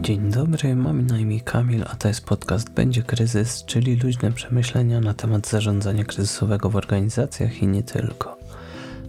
Dzień 0.00 0.30
dobry, 0.30 0.76
mam 0.76 1.06
na 1.06 1.18
imię 1.18 1.40
Kamil, 1.40 1.84
a 1.90 1.96
to 1.96 2.08
jest 2.08 2.24
podcast 2.24 2.70
Będzie 2.70 3.02
Kryzys, 3.02 3.64
czyli 3.64 3.96
luźne 3.96 4.32
przemyślenia 4.32 5.00
na 5.00 5.14
temat 5.14 5.48
zarządzania 5.48 6.04
kryzysowego 6.04 6.70
w 6.70 6.76
organizacjach 6.76 7.62
i 7.62 7.66
nie 7.66 7.82
tylko. 7.82 8.36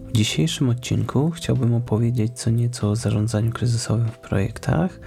W 0.08 0.12
dzisiejszym 0.12 0.68
odcinku 0.68 1.30
chciałbym 1.30 1.74
opowiedzieć 1.74 2.32
co 2.32 2.50
nieco 2.50 2.90
o 2.90 2.96
zarządzaniu 2.96 3.52
kryzysowym 3.52 4.08
w 4.08 4.18
projektach. 4.18 5.00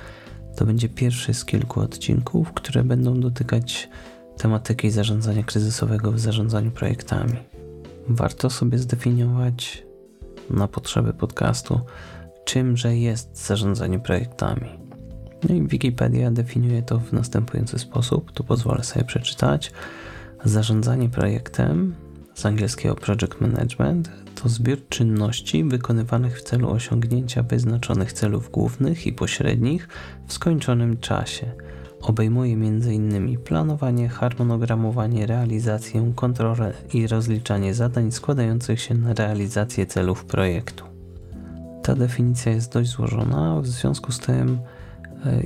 To 0.55 0.65
będzie 0.65 0.89
pierwszy 0.89 1.33
z 1.33 1.45
kilku 1.45 1.79
odcinków, 1.79 2.53
które 2.53 2.83
będą 2.83 3.19
dotykać 3.19 3.89
tematyki 4.37 4.91
zarządzania 4.91 5.43
kryzysowego 5.43 6.11
w 6.11 6.19
zarządzaniu 6.19 6.71
projektami. 6.71 7.35
Warto 8.07 8.49
sobie 8.49 8.77
zdefiniować 8.77 9.83
na 10.49 10.67
potrzeby 10.67 11.13
podcastu, 11.13 11.79
czymże 12.45 12.97
jest 12.97 13.45
zarządzanie 13.45 13.99
projektami. 13.99 14.84
No 15.49 15.55
i 15.55 15.67
Wikipedia 15.67 16.31
definiuje 16.31 16.81
to 16.81 16.99
w 16.99 17.13
następujący 17.13 17.79
sposób, 17.79 18.31
tu 18.31 18.43
pozwolę 18.43 18.83
sobie 18.83 19.05
przeczytać. 19.05 19.71
Zarządzanie 20.45 21.09
projektem, 21.09 21.95
z 22.33 22.45
angielskiego 22.45 22.95
project 22.95 23.41
management, 23.41 24.11
to 24.35 24.49
zbiór 24.49 24.77
czynności 24.89 25.63
wykonywanych 25.63 26.39
w 26.39 26.43
celu 26.43 26.69
osiągnięcia 26.69 27.43
wyznaczonych 27.43 28.13
celów 28.13 28.51
głównych 28.51 29.07
i 29.07 29.13
pośrednich 29.13 29.87
w 30.27 30.33
skończonym 30.33 30.97
czasie. 30.97 31.51
Obejmuje 32.01 32.53
m.in. 32.53 33.37
planowanie, 33.37 34.09
harmonogramowanie, 34.09 35.25
realizację, 35.25 36.11
kontrolę 36.15 36.73
i 36.93 37.07
rozliczanie 37.07 37.73
zadań 37.73 38.11
składających 38.11 38.81
się 38.81 38.93
na 38.93 39.13
realizację 39.13 39.85
celów 39.85 40.25
projektu. 40.25 40.83
Ta 41.83 41.95
definicja 41.95 42.51
jest 42.51 42.73
dość 42.73 42.89
złożona, 42.89 43.61
w 43.61 43.67
związku 43.67 44.11
z 44.11 44.19
tym 44.19 44.59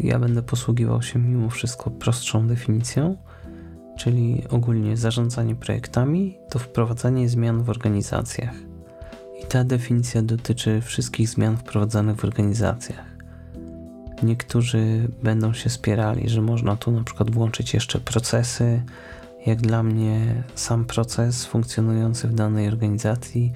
ja 0.03 0.19
będę 0.19 0.44
posługiwał 0.44 1.02
się 1.02 1.19
mimo 1.19 1.49
wszystko 1.49 1.89
prostszą 1.89 2.47
definicją, 2.47 3.17
czyli 3.97 4.44
ogólnie 4.49 4.97
zarządzanie 4.97 5.55
projektami 5.55 6.38
to 6.49 6.59
wprowadzanie 6.59 7.30
zmian 7.30 7.63
w 7.63 7.69
organizacjach. 7.69 8.53
I 9.44 9.45
ta 9.45 9.63
definicja 9.63 10.22
dotyczy 10.22 10.81
wszystkich 10.81 11.30
zmian 11.30 11.57
wprowadzanych 11.57 12.17
w 12.17 12.23
organizacjach. 12.23 13.05
Niektórzy 14.23 15.07
będą 15.23 15.53
się 15.53 15.69
spierali, 15.69 16.30
że 16.30 16.41
można 16.41 16.75
tu 16.75 16.91
na 16.91 17.03
przykład 17.03 17.31
włączyć 17.31 17.73
jeszcze 17.73 18.00
procesy. 18.00 18.81
Jak 19.45 19.61
dla 19.61 19.83
mnie, 19.83 20.44
sam 20.55 20.85
proces 20.85 21.45
funkcjonujący 21.45 22.27
w 22.27 22.33
danej 22.33 22.67
organizacji 22.67 23.52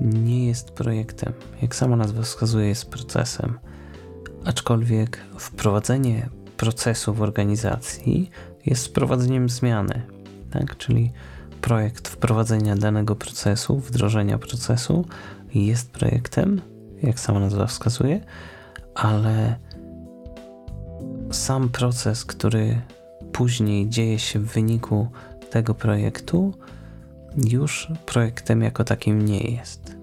nie 0.00 0.46
jest 0.46 0.70
projektem. 0.70 1.32
Jak 1.62 1.74
sama 1.74 1.96
nazwa 1.96 2.22
wskazuje, 2.22 2.68
jest 2.68 2.90
procesem 2.90 3.58
aczkolwiek 4.46 5.20
wprowadzenie 5.38 6.28
procesu 6.56 7.14
w 7.14 7.22
organizacji 7.22 8.30
jest 8.66 8.86
wprowadzeniem 8.86 9.48
zmiany, 9.48 10.02
tak? 10.50 10.76
czyli 10.76 11.12
projekt 11.60 12.08
wprowadzenia 12.08 12.76
danego 12.76 13.16
procesu, 13.16 13.78
wdrożenia 13.78 14.38
procesu 14.38 15.04
jest 15.54 15.90
projektem, 15.90 16.60
jak 17.02 17.20
sama 17.20 17.40
nazwa 17.40 17.66
wskazuje, 17.66 18.20
ale 18.94 19.56
sam 21.30 21.68
proces, 21.68 22.24
który 22.24 22.80
później 23.32 23.88
dzieje 23.88 24.18
się 24.18 24.38
w 24.38 24.52
wyniku 24.52 25.08
tego 25.50 25.74
projektu, 25.74 26.54
już 27.36 27.92
projektem 28.06 28.62
jako 28.62 28.84
takim 28.84 29.24
nie 29.24 29.40
jest. 29.40 29.95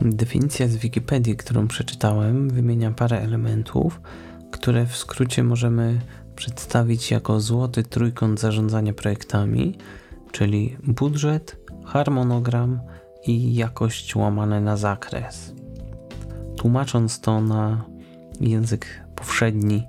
Definicja 0.00 0.68
z 0.68 0.76
Wikipedii, 0.76 1.36
którą 1.36 1.68
przeczytałem, 1.68 2.50
wymienia 2.50 2.90
parę 2.90 3.20
elementów, 3.20 4.00
które 4.50 4.86
w 4.86 4.96
skrócie 4.96 5.44
możemy 5.44 6.00
przedstawić 6.36 7.10
jako 7.10 7.40
złoty 7.40 7.82
trójkąt 7.82 8.40
zarządzania 8.40 8.92
projektami, 8.92 9.78
czyli 10.32 10.76
budżet, 10.82 11.56
harmonogram 11.84 12.80
i 13.26 13.54
jakość 13.54 14.16
łamane 14.16 14.60
na 14.60 14.76
zakres. 14.76 15.54
Tłumacząc 16.56 17.20
to 17.20 17.40
na 17.40 17.84
język 18.40 18.86
powszedni, 19.14 19.86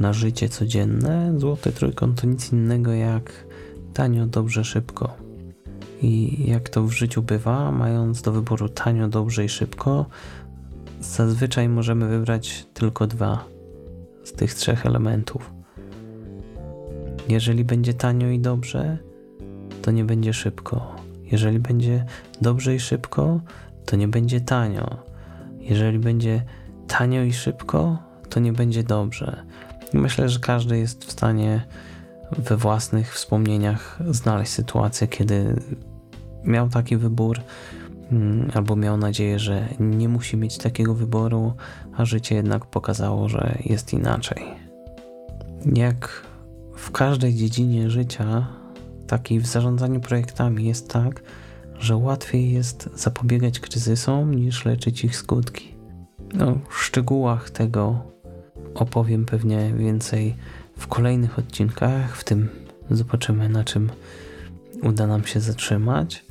na 0.00 0.12
życie 0.12 0.48
codzienne, 0.48 1.34
złoty 1.36 1.72
trójkąt 1.72 2.20
to 2.20 2.26
nic 2.26 2.52
innego 2.52 2.92
jak 2.92 3.32
tanio, 3.94 4.26
dobrze, 4.26 4.64
szybko. 4.64 5.27
I 6.02 6.44
jak 6.50 6.68
to 6.68 6.82
w 6.82 6.92
życiu 6.92 7.22
bywa, 7.22 7.72
mając 7.72 8.22
do 8.22 8.32
wyboru 8.32 8.68
tanio, 8.68 9.08
dobrze 9.08 9.44
i 9.44 9.48
szybko, 9.48 10.06
zazwyczaj 11.00 11.68
możemy 11.68 12.08
wybrać 12.08 12.66
tylko 12.74 13.06
dwa 13.06 13.44
z 14.24 14.32
tych 14.32 14.54
trzech 14.54 14.86
elementów. 14.86 15.52
Jeżeli 17.28 17.64
będzie 17.64 17.94
tanio 17.94 18.28
i 18.28 18.38
dobrze, 18.38 18.98
to 19.82 19.90
nie 19.90 20.04
będzie 20.04 20.32
szybko. 20.32 20.96
Jeżeli 21.24 21.58
będzie 21.58 22.04
dobrze 22.40 22.74
i 22.74 22.80
szybko, 22.80 23.40
to 23.86 23.96
nie 23.96 24.08
będzie 24.08 24.40
tanio. 24.40 24.96
Jeżeli 25.60 25.98
będzie 25.98 26.42
tanio 26.86 27.22
i 27.22 27.32
szybko, 27.32 27.98
to 28.28 28.40
nie 28.40 28.52
będzie 28.52 28.82
dobrze. 28.82 29.44
Myślę, 29.92 30.28
że 30.28 30.40
każdy 30.40 30.78
jest 30.78 31.04
w 31.04 31.12
stanie 31.12 31.66
we 32.38 32.56
własnych 32.56 33.14
wspomnieniach 33.14 33.98
znaleźć 34.10 34.52
sytuację, 34.52 35.08
kiedy 35.08 35.56
miał 36.44 36.68
taki 36.68 36.96
wybór, 36.96 37.40
mm, 38.12 38.50
albo 38.54 38.76
miał 38.76 38.96
nadzieję, 38.96 39.38
że 39.38 39.68
nie 39.80 40.08
musi 40.08 40.36
mieć 40.36 40.58
takiego 40.58 40.94
wyboru, 40.94 41.52
a 41.96 42.04
życie 42.04 42.34
jednak 42.34 42.66
pokazało, 42.66 43.28
że 43.28 43.58
jest 43.64 43.92
inaczej. 43.92 44.44
Jak 45.74 46.22
w 46.76 46.90
każdej 46.90 47.34
dziedzinie 47.34 47.90
życia, 47.90 48.46
takiej 49.06 49.40
w 49.40 49.46
zarządzaniu 49.46 50.00
projektami 50.00 50.64
jest 50.64 50.90
tak, 50.90 51.22
że 51.78 51.96
łatwiej 51.96 52.52
jest 52.52 52.90
zapobiegać 52.94 53.60
kryzysom 53.60 54.34
niż 54.34 54.64
leczyć 54.64 55.04
ich 55.04 55.16
skutki. 55.16 55.74
No, 56.34 56.58
w 56.70 56.82
szczegółach 56.82 57.50
tego 57.50 58.02
opowiem 58.74 59.24
pewnie 59.24 59.72
więcej 59.76 60.36
w 60.78 60.86
kolejnych 60.86 61.38
odcinkach, 61.38 62.16
w 62.16 62.24
tym 62.24 62.48
zobaczymy 62.90 63.48
na 63.48 63.64
czym 63.64 63.90
uda 64.82 65.06
nam 65.06 65.24
się 65.24 65.40
zatrzymać. 65.40 66.24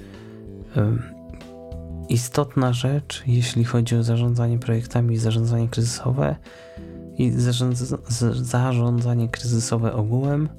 Istotna 2.09 2.73
rzecz, 2.73 3.23
jeśli 3.27 3.63
chodzi 3.63 3.95
o 3.95 4.03
zarządzanie 4.03 4.59
projektami 4.59 5.15
i 5.15 5.17
zarządzanie 5.17 5.67
kryzysowe 5.67 6.35
i 7.17 7.31
zarządzanie 8.41 9.29
kryzysowe 9.29 9.93
ogółem, 9.93 10.49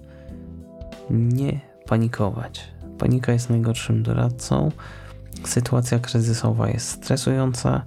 nie 1.10 1.60
panikować. 1.86 2.64
Panika 2.98 3.32
jest 3.32 3.50
najgorszym 3.50 4.02
doradcą. 4.02 4.72
Sytuacja 5.44 5.98
kryzysowa 5.98 6.68
jest 6.68 6.88
stresująca, 6.88 7.84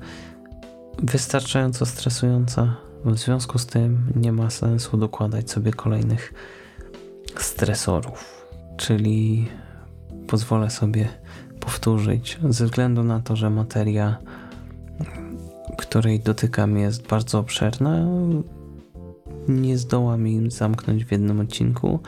wystarczająco 1.03 1.85
stresująca. 1.85 2.75
W 3.05 3.17
związku 3.17 3.59
z 3.59 3.65
tym 3.65 4.13
nie 4.15 4.31
ma 4.31 4.49
sensu 4.49 4.97
dokładać 4.97 5.51
sobie 5.51 5.71
kolejnych 5.71 6.33
stresorów. 7.37 8.45
Czyli 8.77 9.47
pozwolę 10.27 10.69
sobie 10.69 11.09
powtórzyć, 11.61 12.39
ze 12.49 12.65
względu 12.65 13.03
na 13.03 13.19
to, 13.19 13.35
że 13.35 13.49
materia, 13.49 14.17
której 15.77 16.19
dotykam, 16.19 16.77
jest 16.77 17.07
bardzo 17.07 17.39
obszerna. 17.39 18.07
Nie 19.47 19.77
zdołam 19.77 20.27
im 20.27 20.51
zamknąć 20.51 21.05
w 21.05 21.11
jednym 21.11 21.39
odcinku. 21.39 21.99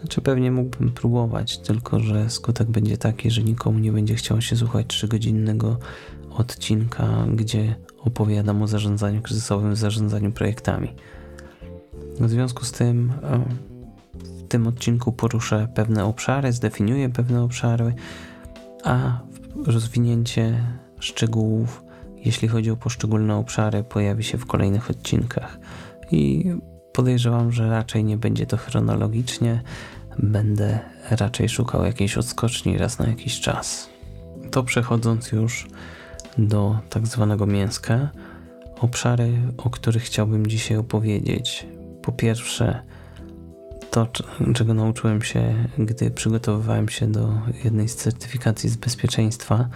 Znaczy 0.00 0.20
pewnie 0.20 0.50
mógłbym 0.50 0.90
próbować, 0.90 1.58
tylko 1.58 2.00
że 2.00 2.30
skutek 2.30 2.68
będzie 2.68 2.98
taki, 2.98 3.30
że 3.30 3.42
nikomu 3.42 3.78
nie 3.78 3.92
będzie 3.92 4.14
chciało 4.14 4.40
się 4.40 4.56
słuchać 4.56 4.86
trzygodzinnego 4.86 5.78
odcinka, 6.30 7.26
gdzie 7.34 7.74
opowiadam 7.98 8.62
o 8.62 8.66
zarządzaniu 8.66 9.22
kryzysowym, 9.22 9.76
zarządzaniu 9.76 10.32
projektami. 10.32 10.88
W 12.20 12.28
związku 12.28 12.64
z 12.64 12.72
tym 12.72 13.12
e, 13.22 13.44
w 14.24 14.48
tym 14.48 14.66
odcinku 14.66 15.12
poruszę 15.12 15.68
pewne 15.74 16.04
obszary, 16.04 16.52
zdefiniuję 16.52 17.08
pewne 17.08 17.42
obszary, 17.42 17.94
a 18.84 19.20
rozwinięcie 19.66 20.64
szczegółów, 21.00 21.84
jeśli 22.16 22.48
chodzi 22.48 22.70
o 22.70 22.76
poszczególne 22.76 23.36
obszary, 23.36 23.84
pojawi 23.84 24.24
się 24.24 24.38
w 24.38 24.46
kolejnych 24.46 24.90
odcinkach. 24.90 25.58
I 26.10 26.52
podejrzewam, 26.92 27.52
że 27.52 27.70
raczej 27.70 28.04
nie 28.04 28.16
będzie 28.16 28.46
to 28.46 28.56
chronologicznie, 28.56 29.62
będę 30.18 30.78
raczej 31.10 31.48
szukał 31.48 31.84
jakiejś 31.84 32.16
odskoczni 32.16 32.78
raz 32.78 32.98
na 32.98 33.06
jakiś 33.06 33.40
czas. 33.40 33.88
To 34.50 34.62
przechodząc 34.62 35.32
już 35.32 35.68
do 36.38 36.78
tak 36.90 37.06
zwanego 37.06 37.46
mięska, 37.46 38.10
obszary, 38.80 39.32
o 39.56 39.70
których 39.70 40.02
chciałbym 40.02 40.46
dzisiaj 40.46 40.76
opowiedzieć. 40.76 41.66
Po 42.02 42.12
pierwsze, 42.12 42.82
to, 43.92 44.06
czego 44.54 44.74
nauczyłem 44.74 45.22
się, 45.22 45.68
gdy 45.78 46.10
przygotowywałem 46.10 46.88
się 46.88 47.06
do 47.06 47.32
jednej 47.64 47.88
z 47.88 47.96
certyfikacji 47.96 48.70
z 48.70 48.76
bezpieczeństwa, 48.76 49.68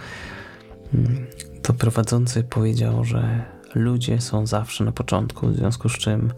mm, 0.93 1.27
to 1.61 1.73
prowadzący 1.73 2.43
powiedział, 2.43 3.03
że 3.03 3.45
ludzie 3.75 4.21
są 4.21 4.45
zawsze 4.45 4.83
na 4.83 4.91
początku, 4.91 5.47
w 5.47 5.55
związku 5.55 5.89
z 5.89 5.97
czym 5.97 6.33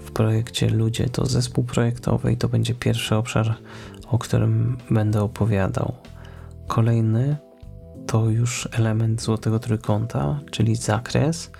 w 0.00 0.10
w 0.10 0.12
projekcie 0.12 0.70
ludzie 0.70 1.08
to 1.08 1.26
zespół 1.26 1.64
projektowy 1.64 2.32
i 2.32 2.36
to 2.36 2.48
będzie 2.48 2.74
pierwszy 2.74 3.16
obszar, 3.16 3.54
o 4.06 4.18
którym 4.18 4.76
będę 4.90 5.22
opowiadał. 5.22 5.94
Kolejny 6.66 7.36
to 8.06 8.28
już 8.28 8.68
element 8.72 9.22
złotego 9.22 9.58
trójkąta, 9.58 10.40
czyli 10.50 10.76
zakres. 10.76 11.50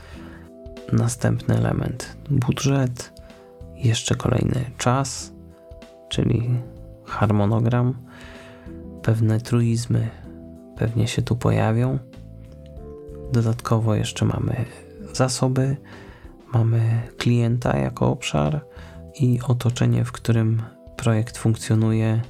Następny 0.93 1.56
element 1.56 2.17
budżet, 2.31 3.13
jeszcze 3.77 4.15
kolejny 4.15 4.71
czas, 4.79 5.33
czyli 6.11 6.51
harmonogram. 7.05 7.95
Pewne 9.03 9.41
truizmy 9.41 10.11
pewnie 10.77 11.09
się 11.09 11.23
tu 11.23 11.37
pojawią. 11.37 11.99
Dodatkowo 13.33 13.95
jeszcze 13.95 14.25
mamy 14.25 14.65
zasoby, 15.12 15.77
mamy 16.53 17.03
klienta 17.19 17.77
jako 17.77 18.11
obszar 18.11 18.65
i 19.21 19.41
otoczenie, 19.49 20.05
w 20.05 20.12
którym 20.12 20.62
projekt 20.97 21.39
funkcjonuje 21.39 22.21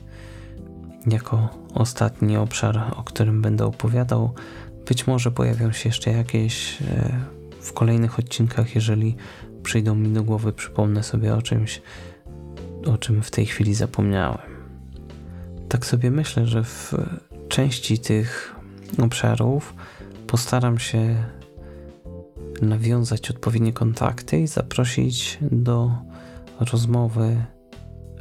jako 1.06 1.48
ostatni 1.74 2.36
obszar, 2.36 2.80
o 2.96 3.04
którym 3.04 3.42
będę 3.42 3.64
opowiadał. 3.64 4.34
Być 4.88 5.06
może 5.06 5.30
pojawią 5.30 5.72
się 5.72 5.88
jeszcze 5.88 6.10
jakieś 6.10 6.82
e, 6.82 7.20
w 7.60 7.72
kolejnych 7.72 8.18
odcinkach, 8.18 8.74
jeżeli 8.74 9.16
przyjdą 9.62 9.94
mi 9.94 10.08
do 10.08 10.22
głowy, 10.22 10.52
przypomnę 10.52 11.02
sobie 11.02 11.34
o 11.34 11.42
czymś, 11.42 11.82
o 12.86 12.98
czym 12.98 13.22
w 13.22 13.30
tej 13.30 13.46
chwili 13.46 13.74
zapomniałem. 13.74 14.50
Tak 15.68 15.86
sobie 15.86 16.10
myślę, 16.10 16.46
że 16.46 16.64
w 16.64 16.94
części 17.48 17.98
tych 17.98 18.54
obszarów 18.98 19.74
postaram 20.26 20.78
się 20.78 21.16
nawiązać 22.62 23.30
odpowiednie 23.30 23.72
kontakty 23.72 24.40
i 24.40 24.46
zaprosić 24.46 25.38
do 25.52 25.90
rozmowy 26.72 27.36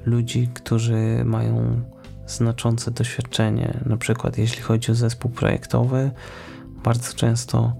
ludzi, 0.06 0.50
którzy 0.54 1.22
mają 1.26 1.82
znaczące 2.28 2.92
doświadczenie. 2.92 3.80
Na 3.86 3.98
przykład, 3.98 4.38
jeśli 4.38 4.62
chodzi 4.62 4.92
o 4.92 4.96
zespół 4.96 5.32
projektowy, 5.32 6.12
bardzo 6.84 7.14
często 7.14 7.74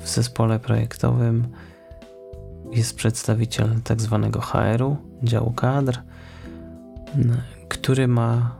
w 0.00 0.08
zespole 0.08 0.58
projektowym 0.58 1.46
jest 2.72 2.96
przedstawiciel 2.96 3.80
tak 3.84 4.00
zwanego 4.00 4.40
HR-u, 4.40 5.11
działu 5.22 5.50
kadr, 5.50 5.98
który 7.68 8.08
ma 8.08 8.56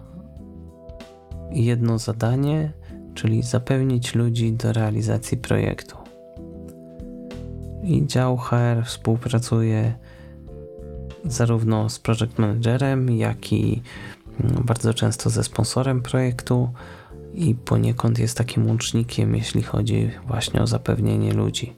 jedno 1.50 1.98
zadanie, 1.98 2.72
czyli 3.14 3.42
zapewnić 3.42 4.14
ludzi 4.14 4.52
do 4.52 4.72
realizacji 4.72 5.38
projektu. 5.38 5.96
I 7.82 8.06
dział 8.06 8.36
HR 8.36 8.84
współpracuje 8.84 9.94
zarówno 11.24 11.88
z 11.88 11.98
project 11.98 12.38
managerem, 12.38 13.10
jak 13.10 13.52
i 13.52 13.82
bardzo 14.64 14.94
często 14.94 15.30
ze 15.30 15.44
sponsorem 15.44 16.02
projektu 16.02 16.68
i 17.34 17.54
poniekąd 17.54 18.18
jest 18.18 18.38
takim 18.38 18.66
łącznikiem, 18.66 19.36
jeśli 19.36 19.62
chodzi 19.62 20.10
właśnie 20.26 20.62
o 20.62 20.66
zapewnienie 20.66 21.32
ludzi. 21.32 21.76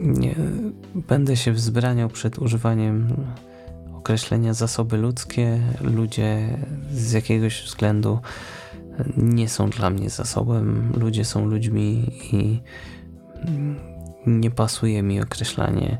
Nie, 0.00 0.34
będę 0.94 1.36
się 1.36 1.52
wzbraniał 1.52 2.08
przed 2.08 2.38
używaniem 2.38 3.16
określenia 4.02 4.54
zasoby 4.54 4.96
ludzkie. 4.96 5.60
Ludzie 5.80 6.58
z 6.92 7.12
jakiegoś 7.12 7.62
względu 7.62 8.18
nie 9.16 9.48
są 9.48 9.70
dla 9.70 9.90
mnie 9.90 10.10
zasobem. 10.10 10.92
Ludzie 10.96 11.24
są 11.24 11.46
ludźmi 11.46 12.10
i 12.32 12.62
nie 14.26 14.50
pasuje 14.50 15.02
mi 15.02 15.20
określanie 15.20 15.98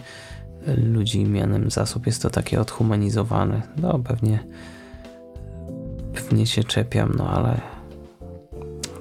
ludzi 0.66 1.24
mianem 1.24 1.70
zasób. 1.70 2.06
Jest 2.06 2.22
to 2.22 2.30
takie 2.30 2.60
odhumanizowane. 2.60 3.62
No 3.76 3.98
pewnie 3.98 4.46
pewnie 6.14 6.46
się 6.46 6.64
czepiam, 6.64 7.14
no 7.18 7.30
ale 7.30 7.60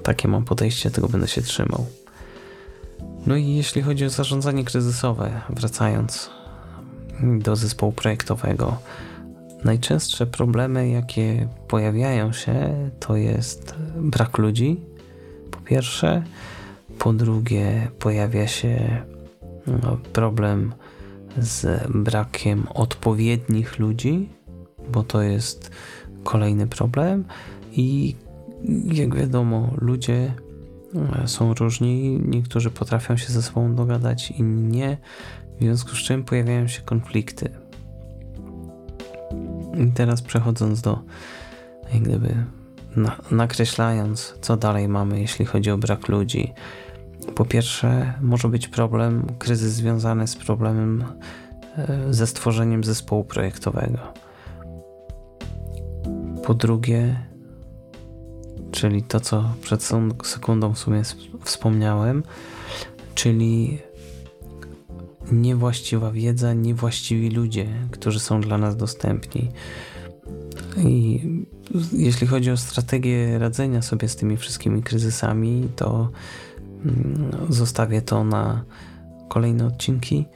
takie 0.02 0.28
mam 0.28 0.44
podejście, 0.44 0.90
tego 0.90 1.08
będę 1.08 1.28
się 1.28 1.42
trzymał. 1.42 1.86
No 3.26 3.36
i 3.36 3.54
jeśli 3.54 3.82
chodzi 3.82 4.04
o 4.04 4.10
zarządzanie 4.10 4.64
kryzysowe, 4.64 5.40
wracając 5.48 6.41
do 7.20 7.56
zespołu 7.56 7.92
projektowego, 7.92 8.78
najczęstsze 9.64 10.26
problemy, 10.26 10.88
jakie 10.88 11.48
pojawiają 11.68 12.32
się, 12.32 12.74
to 13.00 13.16
jest 13.16 13.74
brak 13.96 14.38
ludzi, 14.38 14.80
po 15.50 15.58
pierwsze. 15.58 16.22
Po 16.98 17.12
drugie, 17.12 17.90
pojawia 17.98 18.46
się 18.46 19.02
no, 19.66 19.98
problem 20.12 20.72
z 21.38 21.86
brakiem 21.88 22.66
odpowiednich 22.74 23.78
ludzi, 23.78 24.28
bo 24.92 25.02
to 25.02 25.22
jest 25.22 25.70
kolejny 26.24 26.66
problem. 26.66 27.24
I 27.72 28.16
jak 28.92 29.14
wiadomo, 29.14 29.70
ludzie 29.80 30.34
e, 31.22 31.28
są 31.28 31.54
różni, 31.54 32.20
niektórzy 32.24 32.70
potrafią 32.70 33.16
się 33.16 33.32
ze 33.32 33.42
sobą 33.42 33.74
dogadać, 33.74 34.30
inni 34.30 34.62
nie, 34.62 34.96
w 35.62 35.64
związku 35.64 35.90
z 35.90 35.98
czym 35.98 36.24
pojawiają 36.24 36.68
się 36.68 36.82
konflikty. 36.82 37.48
I 39.88 39.92
teraz 39.92 40.22
przechodząc 40.22 40.80
do, 40.80 40.98
jak 41.94 42.02
gdyby, 42.02 42.44
na, 42.96 43.16
nakreślając, 43.30 44.34
co 44.40 44.56
dalej 44.56 44.88
mamy, 44.88 45.20
jeśli 45.20 45.44
chodzi 45.44 45.70
o 45.70 45.78
brak 45.78 46.08
ludzi. 46.08 46.52
Po 47.34 47.44
pierwsze, 47.44 48.14
może 48.20 48.48
być 48.48 48.68
problem, 48.68 49.26
kryzys 49.38 49.72
związany 49.72 50.26
z 50.26 50.36
problemem 50.36 51.04
e, 51.76 51.98
ze 52.10 52.26
stworzeniem 52.26 52.84
zespołu 52.84 53.24
projektowego. 53.24 53.98
Po 56.44 56.54
drugie, 56.54 57.26
czyli 58.70 59.02
to, 59.02 59.20
co 59.20 59.54
przed 59.60 59.82
sekundą 60.24 60.72
w 60.72 60.78
sumie 60.78 61.02
wspomniałem, 61.44 62.22
czyli 63.14 63.78
niewłaściwa 65.32 66.12
wiedza, 66.12 66.54
niewłaściwi 66.54 67.30
ludzie, 67.30 67.66
którzy 67.90 68.20
są 68.20 68.40
dla 68.40 68.58
nas 68.58 68.76
dostępni. 68.76 69.50
I 70.76 71.20
jeśli 71.92 72.26
chodzi 72.26 72.50
o 72.50 72.56
strategię 72.56 73.38
radzenia 73.38 73.82
sobie 73.82 74.08
z 74.08 74.16
tymi 74.16 74.36
wszystkimi 74.36 74.82
kryzysami, 74.82 75.68
to 75.76 76.10
mm, 76.84 77.30
zostawię 77.48 78.02
to 78.02 78.24
na 78.24 78.64
kolejne 79.28 79.66
odcinki. 79.66 80.26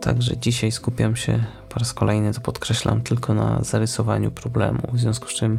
Także 0.00 0.36
dzisiaj 0.36 0.72
skupiam 0.72 1.16
się 1.16 1.44
po 1.68 1.78
raz 1.78 1.94
kolejny, 1.94 2.34
to 2.34 2.40
podkreślam, 2.40 3.00
tylko 3.00 3.34
na 3.34 3.62
zarysowaniu 3.62 4.30
problemu. 4.30 4.80
W 4.92 5.00
związku 5.00 5.28
z 5.28 5.34
czym, 5.34 5.58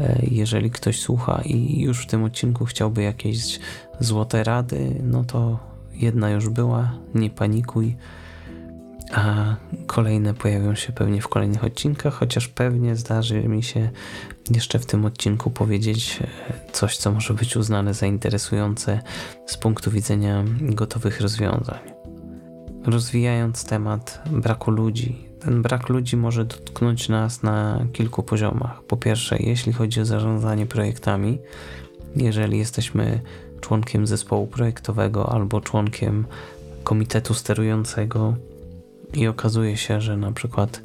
e, 0.00 0.22
jeżeli 0.30 0.70
ktoś 0.70 1.00
słucha 1.00 1.42
i 1.44 1.80
już 1.80 2.02
w 2.02 2.06
tym 2.06 2.24
odcinku 2.24 2.64
chciałby 2.64 3.02
jakieś 3.02 3.60
złote 4.00 4.44
rady, 4.44 5.00
no 5.02 5.24
to 5.24 5.71
jedna 6.02 6.30
już 6.30 6.48
była, 6.48 6.92
nie 7.14 7.30
panikuj, 7.30 7.96
a 9.12 9.56
kolejne 9.86 10.34
pojawią 10.34 10.74
się 10.74 10.92
pewnie 10.92 11.22
w 11.22 11.28
kolejnych 11.28 11.64
odcinkach, 11.64 12.14
chociaż 12.14 12.48
pewnie 12.48 12.96
zdarzy 12.96 13.42
mi 13.48 13.62
się 13.62 13.90
jeszcze 14.50 14.78
w 14.78 14.86
tym 14.86 15.04
odcinku 15.04 15.50
powiedzieć 15.50 16.20
e, 16.20 16.72
coś, 16.72 16.96
co 16.96 17.12
może 17.12 17.34
być 17.34 17.56
uznane 17.56 17.94
za 17.94 18.06
interesujące 18.06 19.00
z 19.46 19.56
punktu 19.56 19.90
widzenia 19.90 20.44
gotowych 20.60 21.20
rozwiązań. 21.20 21.78
Rozwijając 22.86 23.64
temat 23.64 24.22
braku 24.30 24.70
ludzi, 24.70 25.28
ten 25.40 25.62
brak 25.62 25.88
ludzi 25.88 26.16
może 26.16 26.44
dotknąć 26.44 27.08
nas 27.08 27.42
na 27.42 27.86
kilku 27.92 28.22
poziomach. 28.22 28.82
Po 28.82 28.96
pierwsze, 28.96 29.36
jeśli 29.40 29.72
chodzi 29.72 30.00
o 30.00 30.04
zarządzanie 30.04 30.66
projektami, 30.66 31.38
jeżeli 32.16 32.58
jesteśmy 32.58 33.20
członkiem 33.62 34.06
zespołu 34.06 34.46
projektowego 34.46 35.32
albo 35.32 35.60
członkiem 35.60 36.26
komitetu 36.84 37.34
sterującego 37.34 38.34
i 39.14 39.26
okazuje 39.26 39.76
się, 39.76 40.00
że 40.00 40.16
na 40.16 40.32
przykład 40.32 40.80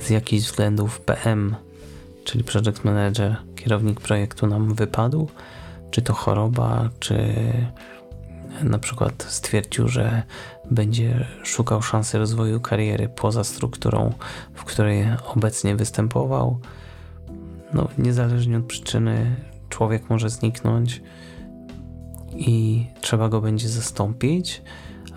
z 0.00 0.10
jakichś 0.10 0.46
względów 0.46 1.00
PM, 1.00 1.54
czyli 2.24 2.44
Project 2.44 2.84
Manager, 2.84 3.36
kierownik 3.56 4.00
projektu 4.00 4.46
nam 4.46 4.74
wypadł, 4.74 5.28
czy 5.90 6.02
to 6.02 6.12
choroba, 6.12 6.88
czy 7.00 7.34
na 8.62 8.78
przykład 8.78 9.26
stwierdził, 9.28 9.88
że 9.88 10.22
będzie 10.70 11.26
szukał 11.42 11.82
szansy 11.82 12.18
rozwoju 12.18 12.60
kariery 12.60 13.08
poza 13.08 13.44
strukturą, 13.44 14.12
w 14.54 14.64
której 14.64 15.06
obecnie 15.34 15.76
występował. 15.76 16.58
No, 17.74 17.88
niezależnie 17.98 18.58
od 18.58 18.64
przyczyny, 18.64 19.36
człowiek 19.68 20.10
może 20.10 20.30
zniknąć 20.30 21.02
i 22.36 22.86
trzeba 23.00 23.28
go 23.28 23.40
będzie 23.40 23.68
zastąpić, 23.68 24.62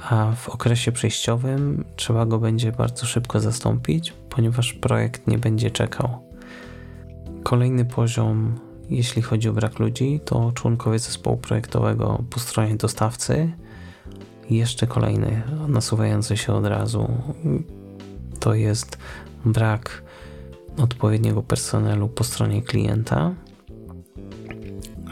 a 0.10 0.32
w 0.36 0.50
okresie 0.50 0.91
przejściowym 0.91 1.86
trzeba 1.96 2.25
go 2.25 2.39
będzie 2.39 2.72
bardzo 2.72 3.05
szybko 3.05 3.39
zastąpić, 3.39 4.13
ponieważ 4.29 4.74
projekt 4.74 5.27
nie 5.27 5.38
będzie 5.38 5.72
czekał. 5.72 6.10
Kolejny 7.43 7.86
poziom, 7.86 8.60
jeśli 8.89 9.22
chodzi 9.22 9.50
o 9.50 9.53
brak 9.53 9.79
ludzi, 9.79 10.20
to 10.25 10.51
członkowie 10.51 11.00
zespołu 11.00 11.38
projektowego 11.38 12.24
po 12.29 12.39
stronie 12.39 12.75
dostawcy. 12.75 13.51
jeszcze 14.50 14.88
kolejny, 14.88 15.41
nasuwający 15.67 16.38
się 16.38 16.53
od 16.53 16.65
razu, 16.65 17.10
to 18.39 18.53
jest 18.53 18.98
brak 19.46 20.03
odpowiedniego 20.77 21.43
personelu 21.43 22.10
po 22.10 22.24
stronie 22.24 22.62
klienta. 22.62 23.34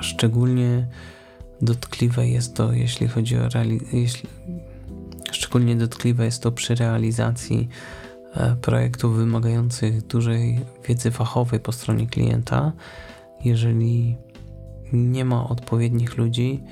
Szczególnie 0.02 0.88
dotkliwe 1.62 2.28
jest 2.28 2.56
to, 2.56 2.74
jeśli 2.74 3.08
chodzi 3.08 3.38
o 3.38 3.50
jeśli, 3.94 4.30
szczególnie 5.32 5.76
dotkliwe 5.76 6.26
jest 6.26 6.44
to 6.44 6.52
przy 6.52 6.76
realizacji 6.76 7.70
e, 8.34 8.56
projektów 8.56 9.16
wymagających 9.16 10.08
dużej 10.08 10.60
wiedzy 10.88 11.12
fachowej 11.12 11.60
po 11.60 11.72
stronie 11.72 12.08
klienta. 12.08 12.72
Jeżeli 13.44 14.18
nie 14.94 15.26
ma 15.26 15.50
odpowiednich 15.50 16.18
ludzi, 16.18 16.64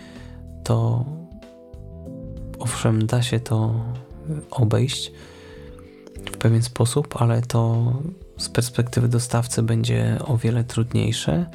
to 0.63 1.05
owszem, 2.59 3.05
da 3.05 3.21
się 3.21 3.39
to 3.39 3.85
obejść 4.51 5.11
w 6.25 6.37
pewien 6.37 6.63
sposób, 6.63 7.21
ale 7.21 7.41
to 7.41 7.93
z 8.37 8.49
perspektywy 8.49 9.07
dostawcy 9.07 9.63
będzie 9.63 10.17
o 10.25 10.37
wiele 10.37 10.63
trudniejsze, 10.63 11.45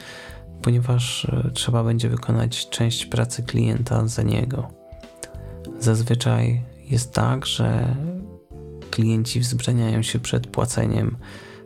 ponieważ 0.65 1.25
e, 1.25 1.51
trzeba 1.55 1.85
będzie 1.85 2.09
wykonać 2.09 2.69
część 2.69 3.07
pracy 3.07 3.43
klienta 3.43 4.07
za 4.09 4.23
niego. 4.23 4.69
Zazwyczaj 5.81 6.63
jest 6.91 7.13
tak, 7.13 7.47
że 7.47 7.97
klienci 8.91 9.41
wzbraniają 9.41 10.03
się 10.03 10.19
przed 10.19 10.47
płaceniem 10.47 11.17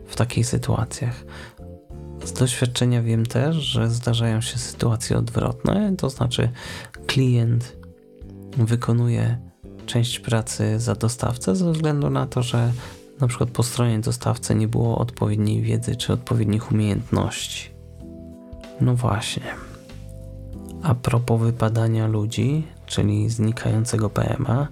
w 0.06 0.16
takich 0.16 0.46
sytuacjach. 0.46 1.24
Z 2.24 2.32
doświadczenia 2.32 3.02
wiem 3.02 3.26
też, 3.26 3.56
że 3.56 3.90
zdarzają 3.90 4.40
się 4.40 4.58
sytuacje 4.58 5.18
odwrotne, 5.18 5.96
to 5.96 6.10
znaczy 6.10 6.50
klient 7.06 7.76
wykonuje 8.56 9.38
część 9.86 10.20
pracy 10.20 10.80
za 10.80 10.94
dostawcę 10.94 11.56
ze 11.56 11.72
względu 11.72 12.10
na 12.10 12.26
to, 12.26 12.42
że 12.42 12.72
na 13.20 13.26
przykład 13.26 13.50
po 13.50 13.62
stronie 13.62 13.98
dostawcy 13.98 14.54
nie 14.54 14.68
było 14.68 14.98
odpowiedniej 14.98 15.62
wiedzy 15.62 15.96
czy 15.96 16.12
odpowiednich 16.12 16.72
umiejętności. 16.72 17.77
No 18.80 18.94
właśnie. 18.94 19.42
A 20.82 20.94
propos 20.94 21.40
wypadania 21.40 22.06
ludzi, 22.06 22.66
czyli 22.86 23.30
znikającego 23.30 24.10
PMA, 24.10 24.68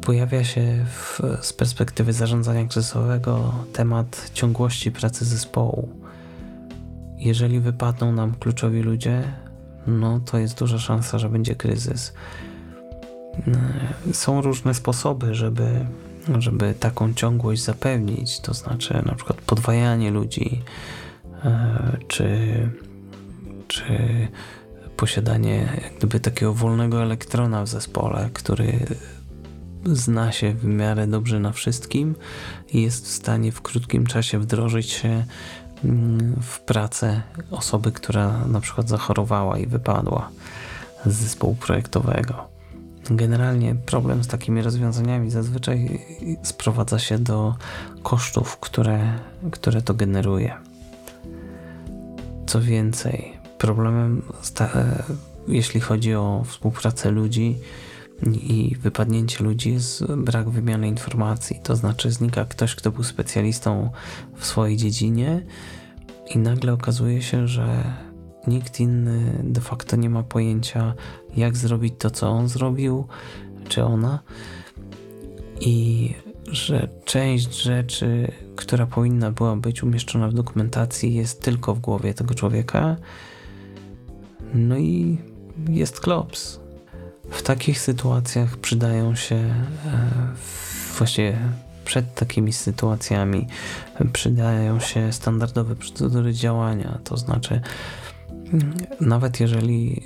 pojawia 0.00 0.44
się 0.44 0.84
w, 0.88 1.20
z 1.40 1.52
perspektywy 1.52 2.12
zarządzania 2.12 2.64
kryzysowego 2.64 3.54
temat 3.72 4.30
ciągłości 4.34 4.92
pracy 4.92 5.24
zespołu. 5.24 5.88
Jeżeli 7.18 7.60
wypadną 7.60 8.12
nam 8.12 8.34
kluczowi 8.34 8.82
ludzie, 8.82 9.32
no 9.86 10.20
to 10.20 10.38
jest 10.38 10.58
duża 10.58 10.78
szansa, 10.78 11.18
że 11.18 11.28
będzie 11.28 11.54
kryzys. 11.54 12.12
Są 14.12 14.40
różne 14.40 14.74
sposoby, 14.74 15.34
żeby, 15.34 15.86
żeby 16.38 16.74
taką 16.74 17.14
ciągłość 17.14 17.62
zapewnić, 17.62 18.40
to 18.40 18.54
znaczy 18.54 19.02
na 19.06 19.14
przykład 19.14 19.40
podwajanie 19.40 20.10
ludzi, 20.10 20.62
e, 21.44 21.96
czy, 22.08 22.28
czy 23.76 24.28
posiadanie 24.96 25.68
jak 25.82 25.96
gdyby 25.98 26.20
takiego 26.20 26.54
wolnego 26.54 27.02
elektrona 27.02 27.62
w 27.62 27.68
zespole, 27.68 28.30
który 28.32 28.86
zna 29.84 30.32
się 30.32 30.52
w 30.52 30.64
miarę 30.64 31.06
dobrze 31.06 31.40
na 31.40 31.52
wszystkim 31.52 32.14
i 32.72 32.82
jest 32.82 33.04
w 33.06 33.10
stanie 33.10 33.52
w 33.52 33.62
krótkim 33.62 34.06
czasie 34.06 34.38
wdrożyć 34.38 34.90
się 34.90 35.24
mm, 35.84 36.36
w 36.42 36.60
pracę 36.60 37.22
osoby, 37.50 37.92
która 37.92 38.46
na 38.46 38.60
przykład 38.60 38.88
zachorowała 38.88 39.58
i 39.58 39.66
wypadła 39.66 40.30
z 41.06 41.14
zespołu 41.14 41.54
projektowego. 41.54 42.48
Generalnie 43.10 43.74
problem 43.74 44.24
z 44.24 44.26
takimi 44.26 44.62
rozwiązaniami 44.62 45.30
zazwyczaj 45.30 46.00
sprowadza 46.42 46.98
się 46.98 47.18
do 47.18 47.54
kosztów, 48.02 48.56
które, 48.56 49.18
które 49.50 49.82
to 49.82 49.94
generuje. 49.94 50.54
Co 52.46 52.60
więcej, 52.60 53.35
problemem, 53.58 54.22
jeśli 55.48 55.80
chodzi 55.80 56.14
o 56.14 56.44
współpracę 56.46 57.10
ludzi 57.10 57.58
i 58.34 58.76
wypadnięcie 58.80 59.44
ludzi, 59.44 59.72
jest 59.72 60.04
brak 60.04 60.50
wymiany 60.50 60.88
informacji. 60.88 61.60
To 61.62 61.76
znaczy, 61.76 62.10
znika 62.10 62.44
ktoś, 62.44 62.74
kto 62.74 62.90
był 62.90 63.04
specjalistą 63.04 63.90
w 64.36 64.46
swojej 64.46 64.76
dziedzinie, 64.76 65.46
i 66.34 66.38
nagle 66.38 66.72
okazuje 66.72 67.22
się, 67.22 67.48
że 67.48 67.84
nikt 68.46 68.80
inny 68.80 69.40
de 69.44 69.60
facto 69.60 69.96
nie 69.96 70.10
ma 70.10 70.22
pojęcia, 70.22 70.94
jak 71.36 71.56
zrobić 71.56 71.94
to, 71.98 72.10
co 72.10 72.28
on 72.28 72.48
zrobił, 72.48 73.06
czy 73.68 73.84
ona. 73.84 74.20
I 75.60 76.14
że 76.50 76.88
część 77.04 77.62
rzeczy, 77.62 78.32
która 78.56 78.86
powinna 78.86 79.30
była 79.30 79.56
być 79.56 79.82
umieszczona 79.82 80.28
w 80.28 80.34
dokumentacji, 80.34 81.14
jest 81.14 81.42
tylko 81.42 81.74
w 81.74 81.80
głowie 81.80 82.14
tego 82.14 82.34
człowieka. 82.34 82.96
No 84.56 84.76
i 84.76 85.18
jest 85.68 86.00
klops. 86.00 86.60
W 87.30 87.42
takich 87.42 87.80
sytuacjach 87.80 88.56
przydają 88.56 89.14
się 89.14 89.34
e, 89.34 89.54
właściwie 90.98 91.38
przed 91.84 92.14
takimi 92.14 92.52
sytuacjami 92.52 93.46
przydają 94.12 94.80
się 94.80 95.12
standardowe 95.12 95.76
procedury 95.76 96.34
działania, 96.34 96.98
to 97.04 97.16
znaczy 97.16 97.60
nawet 99.00 99.40
jeżeli 99.40 100.02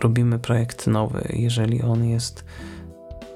robimy 0.00 0.38
projekt 0.38 0.86
nowy, 0.86 1.28
jeżeli 1.32 1.82
on 1.82 2.04
jest 2.04 2.44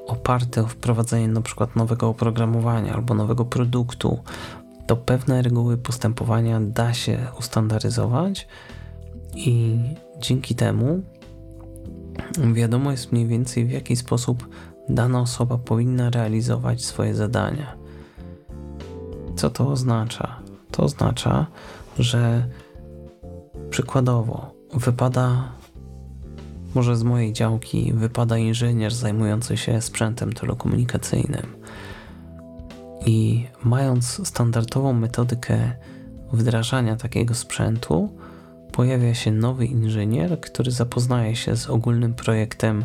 oparty 0.06 0.60
o 0.60 0.66
wprowadzenie 0.66 1.28
na 1.28 1.40
przykład 1.40 1.76
nowego 1.76 2.08
oprogramowania 2.08 2.94
albo 2.94 3.14
nowego 3.14 3.44
produktu, 3.44 4.18
to 4.86 4.96
pewne 4.96 5.42
reguły 5.42 5.76
postępowania 5.76 6.60
da 6.60 6.94
się 6.94 7.18
ustandaryzować 7.38 8.48
i 9.34 9.78
dzięki 10.18 10.54
temu 10.54 11.02
wiadomo 12.52 12.90
jest 12.90 13.12
mniej 13.12 13.26
więcej 13.26 13.64
w 13.64 13.70
jaki 13.70 13.96
sposób 13.96 14.48
dana 14.88 15.20
osoba 15.20 15.58
powinna 15.58 16.10
realizować 16.10 16.84
swoje 16.84 17.14
zadania. 17.14 17.76
Co 19.36 19.50
to 19.50 19.68
oznacza? 19.68 20.40
To 20.70 20.82
oznacza, 20.82 21.46
że 21.98 22.48
Przykładowo, 23.74 24.54
wypada, 24.74 25.52
może 26.74 26.96
z 26.96 27.02
mojej 27.02 27.32
działki, 27.32 27.92
wypada 27.92 28.38
inżynier 28.38 28.94
zajmujący 28.94 29.56
się 29.56 29.80
sprzętem 29.80 30.32
telekomunikacyjnym. 30.32 31.46
I 33.06 33.46
mając 33.64 34.28
standardową 34.28 34.92
metodykę 34.92 35.72
wdrażania 36.32 36.96
takiego 36.96 37.34
sprzętu, 37.34 38.08
pojawia 38.74 39.14
się 39.14 39.32
nowy 39.32 39.66
inżynier, 39.66 40.40
który 40.40 40.70
zapoznaje 40.70 41.36
się 41.36 41.56
z 41.56 41.70
ogólnym 41.70 42.14
projektem, 42.14 42.84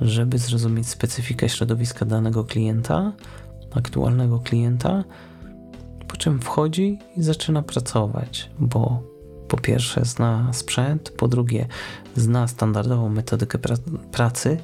żeby 0.00 0.38
zrozumieć 0.38 0.88
specyfikę 0.88 1.48
środowiska 1.48 2.04
danego 2.04 2.44
klienta, 2.44 3.12
aktualnego 3.74 4.38
klienta, 4.38 5.04
po 6.08 6.16
czym 6.16 6.40
wchodzi 6.40 6.98
i 7.16 7.22
zaczyna 7.22 7.62
pracować, 7.62 8.50
bo 8.58 9.02
po 9.48 9.56
pierwsze 9.56 10.04
zna 10.04 10.52
sprzęt, 10.52 11.10
po 11.10 11.28
drugie 11.28 11.66
zna 12.14 12.48
standardową 12.48 13.08
metodykę 13.08 13.58
pra 13.58 13.76
pracy, 14.12 14.58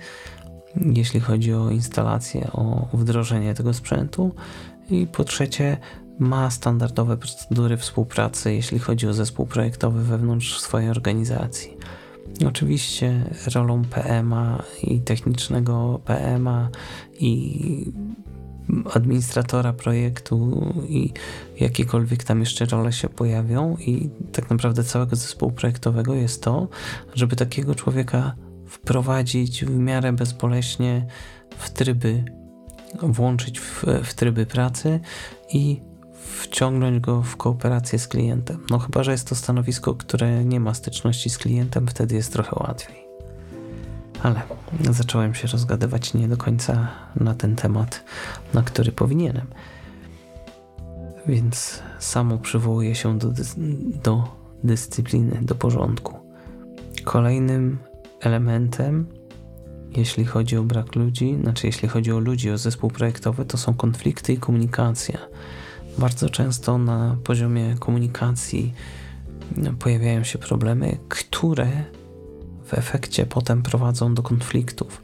jeśli 0.77 1.21
chodzi 1.21 1.55
o 1.55 1.71
instalację, 1.71 2.51
o 2.53 2.89
wdrożenie 2.93 3.55
tego 3.55 3.75
sprzętu 3.75 4.35
i 4.91 5.07
po 5.07 5.25
trzecie 5.25 5.77
ma 6.23 6.51
standardowe 6.51 7.17
procedury 7.17 7.77
współpracy, 7.77 8.55
jeśli 8.55 8.79
chodzi 8.79 9.07
o 9.07 9.15
zespół 9.15 9.47
projektowy 9.47 10.05
wewnątrz 10.05 10.61
swojej 10.61 10.91
organizacji. 10.91 11.77
Oczywiście 12.49 13.31
rolą 13.55 13.85
PMA 13.85 14.63
i 14.83 15.01
technicznego 15.01 16.01
PMA 16.05 16.69
i 17.21 17.93
administratora 18.95 19.73
projektu 19.73 20.67
i 20.89 21.13
jakiekolwiek 21.61 22.25
tam 22.25 22.41
jeszcze 22.41 22.65
role 22.65 22.93
się 22.93 23.09
pojawią 23.09 23.77
i 23.77 24.11
tak 24.33 24.51
naprawdę 24.51 24.85
całego 24.85 25.17
zespołu 25.17 25.53
projektowego 25.53 26.15
jest 26.15 26.43
to, 26.43 26.69
żeby 27.15 27.37
takiego 27.37 27.75
człowieka 27.75 28.35
wprowadzić 28.67 29.65
w 29.65 29.79
miarę 29.79 30.13
bezboleśnie 30.13 31.07
w 31.59 31.71
tryby, 31.71 32.25
włączyć 33.03 33.61
w, 33.61 33.85
w 34.05 34.15
tryby 34.15 34.47
pracy 34.47 35.01
i 35.53 35.81
wciągnąć 36.23 37.01
go 37.01 37.23
w 37.23 37.37
kooperację 37.37 37.99
z 37.99 38.09
klientem. 38.09 38.67
No 38.71 38.79
chyba, 38.79 39.03
że 39.03 39.13
jest 39.13 39.29
to 39.29 39.35
stanowisko, 39.35 39.95
które 39.95 40.45
nie 40.45 40.61
ma 40.61 40.75
styczności 40.75 41.31
z 41.31 41.39
klientem, 41.39 41.87
wtedy 41.87 42.15
jest 42.15 42.33
trochę 42.33 42.57
łatwiej 42.61 43.03
ale 44.23 44.43
zacząłem 44.91 45.35
się 45.35 45.49
rozgadywać 45.49 46.15
nie 46.15 46.29
do 46.29 46.37
końca 46.37 46.89
na 47.17 47.35
ten 47.35 47.57
temat, 47.57 48.05
na 48.55 48.63
który 48.63 48.93
powinienem. 48.93 49.47
Więc 51.27 51.83
samo 51.99 52.39
przywołuje 52.39 52.95
się 52.95 53.19
do, 53.19 53.33
do 54.05 54.29
dyscypliny, 54.65 55.39
do 55.43 55.55
porządku. 55.55 56.19
Kolejnym 57.05 57.79
elementem 58.21 59.07
jeśli 59.97 60.25
chodzi 60.25 60.57
o 60.57 60.63
brak 60.63 60.95
ludzi, 60.95 61.39
znaczy 61.43 61.67
jeśli 61.67 61.89
chodzi 61.89 62.13
o 62.13 62.19
ludzi, 62.19 62.51
o 62.51 62.59
zespół 62.59 62.91
projektowy, 62.91 63.45
to 63.45 63.59
są 63.59 63.75
konflikty 63.75 64.33
i 64.33 64.39
komunikacja. 64.39 65.19
Bardzo 65.99 66.31
często 66.31 66.79
na 66.79 67.17
poziomie 67.25 67.75
komunikacji 67.79 68.75
no, 69.57 69.73
pojawiają 69.73 70.25
się 70.25 70.39
problemy, 70.39 70.99
które 71.09 71.69
w 72.65 72.75
efekcie 72.75 73.27
potem 73.27 73.63
prowadzą 73.63 74.15
do 74.15 74.23
konfliktów, 74.23 75.03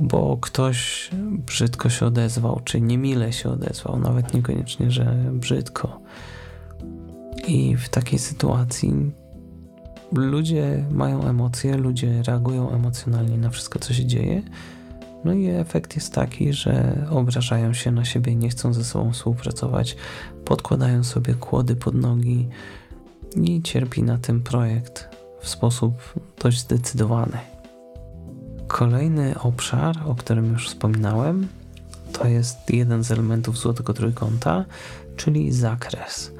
bo 0.00 0.38
ktoś 0.40 1.10
brzydko 1.46 1.88
się 1.88 2.06
odezwał, 2.06 2.60
czy 2.64 2.80
niemile 2.80 3.32
się 3.32 3.50
odezwał, 3.50 3.98
nawet 3.98 4.34
niekoniecznie, 4.34 4.90
że 4.90 5.24
brzydko. 5.32 6.00
I 7.46 7.76
w 7.76 7.88
takiej 7.88 8.18
sytuacji 8.18 9.12
ludzie 10.12 10.84
mają 10.90 11.24
emocje, 11.24 11.76
ludzie 11.76 12.22
reagują 12.22 12.70
emocjonalnie 12.70 13.38
na 13.38 13.50
wszystko, 13.50 13.78
co 13.78 13.94
się 13.94 14.06
dzieje. 14.06 14.42
No 15.24 15.32
i 15.32 15.46
efekt 15.46 15.96
jest 15.96 16.12
taki, 16.12 16.52
że 16.52 17.06
obrażają 17.10 17.72
się 17.72 17.90
na 17.90 18.04
siebie, 18.04 18.34
nie 18.36 18.48
chcą 18.48 18.72
ze 18.72 18.84
sobą 18.84 19.12
współpracować, 19.12 19.96
podkładają 20.44 21.04
sobie 21.04 21.34
kłody 21.34 21.76
pod 21.76 21.94
nogi 21.94 22.48
i 23.36 23.62
cierpi 23.62 24.02
na 24.02 24.18
tym 24.18 24.42
projekt 24.42 25.08
w 25.40 25.48
sposób 25.48 25.94
dość 26.42 26.60
zdecydowany. 26.60 27.38
Kolejny 28.66 29.40
obszar, 29.40 29.96
o 30.06 30.14
którym 30.14 30.52
już 30.52 30.68
wspominałem, 30.68 31.48
to 32.12 32.26
jest 32.28 32.70
jeden 32.70 33.04
z 33.04 33.10
elementów 33.10 33.58
złotego 33.58 33.94
trójkąta, 33.94 34.64
czyli 35.16 35.52
zakres. 35.52 36.32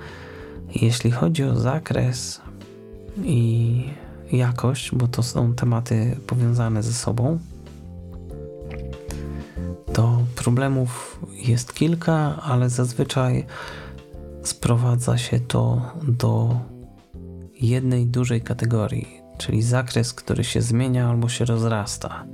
Jeśli 0.74 1.10
chodzi 1.10 1.44
o 1.44 1.56
zakres 1.56 2.40
i 3.24 3.84
jakość, 4.32 4.94
bo 4.94 5.08
to 5.08 5.22
są 5.22 5.54
tematy 5.54 6.16
powiązane 6.26 6.82
ze 6.82 6.92
sobą, 6.92 7.38
to 9.94 10.18
problemów 10.36 11.20
jest 11.32 11.74
kilka, 11.74 12.42
ale 12.42 12.70
zazwyczaj 12.70 13.46
sprowadza 14.42 15.18
się 15.18 15.40
to 15.40 15.92
do 16.02 16.60
jednej 17.60 18.06
dużej 18.06 18.40
kategorii, 18.42 19.20
czyli 19.38 19.62
zakres, 19.62 20.12
który 20.12 20.44
się 20.44 20.62
zmienia 20.62 21.08
albo 21.08 21.28
się 21.28 21.44
rozrasta. 21.44 22.24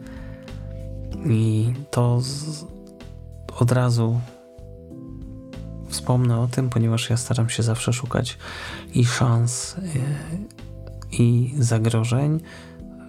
I 1.26 1.72
to 1.90 2.20
z, 2.20 2.64
od 3.58 3.72
razu 3.72 4.20
wspomnę 5.88 6.40
o 6.40 6.46
tym, 6.46 6.70
ponieważ 6.70 7.10
ja 7.10 7.16
staram 7.16 7.48
się 7.48 7.62
zawsze 7.62 7.92
szukać 7.92 8.38
i 8.94 9.04
szans, 9.04 9.76
y, 9.78 9.80
i 11.12 11.54
zagrożeń. 11.58 12.40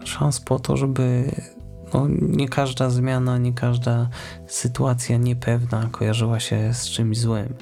Szans 0.06 0.40
po 0.40 0.60
to, 0.60 0.78
żeby 0.78 1.32
no, 1.94 2.08
nie 2.22 2.50
każda 2.50 2.90
zmiana, 2.90 3.38
nie 3.38 3.54
każda 3.54 4.10
sytuacja 4.48 5.18
niepewna 5.18 5.90
kojarzyła 5.92 6.40
się 6.40 6.74
z 6.74 6.90
czymś 6.90 7.20
złym. 7.20 7.54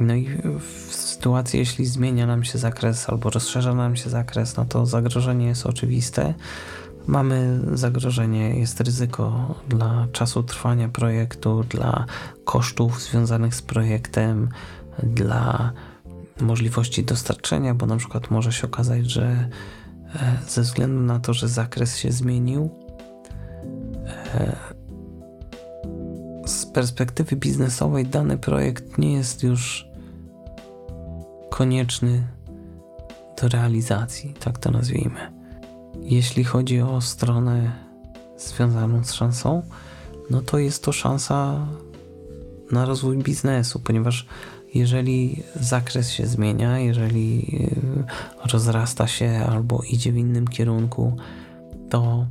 No 0.00 0.14
i 0.14 0.28
w 0.60 0.94
sytuacji, 0.94 1.58
jeśli 1.58 1.86
zmienia 1.86 2.26
nam 2.26 2.44
się 2.44 2.58
zakres 2.58 3.08
albo 3.08 3.30
rozszerza 3.30 3.74
nam 3.74 3.96
się 3.96 4.10
zakres, 4.10 4.56
no 4.56 4.64
to 4.64 4.86
zagrożenie 4.86 5.46
jest 5.46 5.66
oczywiste. 5.66 6.34
Mamy 7.06 7.60
zagrożenie, 7.72 8.58
jest 8.58 8.80
ryzyko 8.80 9.54
dla 9.68 10.06
czasu 10.12 10.42
trwania 10.42 10.88
projektu, 10.88 11.64
dla 11.68 12.06
kosztów 12.44 13.02
związanych 13.02 13.54
z 13.54 13.62
projektem, 13.62 14.48
dla 15.02 15.72
możliwości 16.40 17.04
dostarczenia, 17.04 17.74
bo 17.74 17.86
na 17.86 17.96
przykład 17.96 18.30
może 18.30 18.52
się 18.52 18.66
okazać, 18.66 19.10
że 19.10 19.48
e, 20.14 20.36
ze 20.48 20.62
względu 20.62 21.00
na 21.00 21.18
to, 21.18 21.34
że 21.34 21.48
zakres 21.48 21.96
się 21.96 22.12
zmienił, 22.12 22.70
z 26.46 26.66
perspektywy 26.66 27.36
biznesowej 27.36 28.06
dany 28.06 28.38
projekt 28.38 28.98
nie 28.98 29.12
jest 29.12 29.42
już 29.42 29.88
konieczny 31.50 32.26
do 33.42 33.48
realizacji, 33.48 34.34
tak 34.40 34.58
to 34.58 34.70
nazwijmy. 34.70 35.32
Jeśli 36.02 36.44
chodzi 36.44 36.80
o 36.80 37.00
stronę 37.00 37.72
związaną 38.36 39.04
z 39.04 39.12
szansą, 39.12 39.62
no 40.30 40.40
to 40.40 40.58
jest 40.58 40.84
to 40.84 40.92
szansa 40.92 41.66
na 42.72 42.84
rozwój 42.84 43.18
biznesu, 43.18 43.80
ponieważ 43.80 44.26
jeżeli 44.74 45.42
zakres 45.60 46.10
się 46.10 46.26
zmienia, 46.26 46.78
jeżeli 46.78 47.56
y, 48.44 48.50
rozrasta 48.52 49.06
się 49.06 49.46
albo 49.48 49.82
idzie 49.90 50.12
w 50.12 50.16
innym 50.16 50.48
kierunku, 50.48 51.16
to 51.90 52.26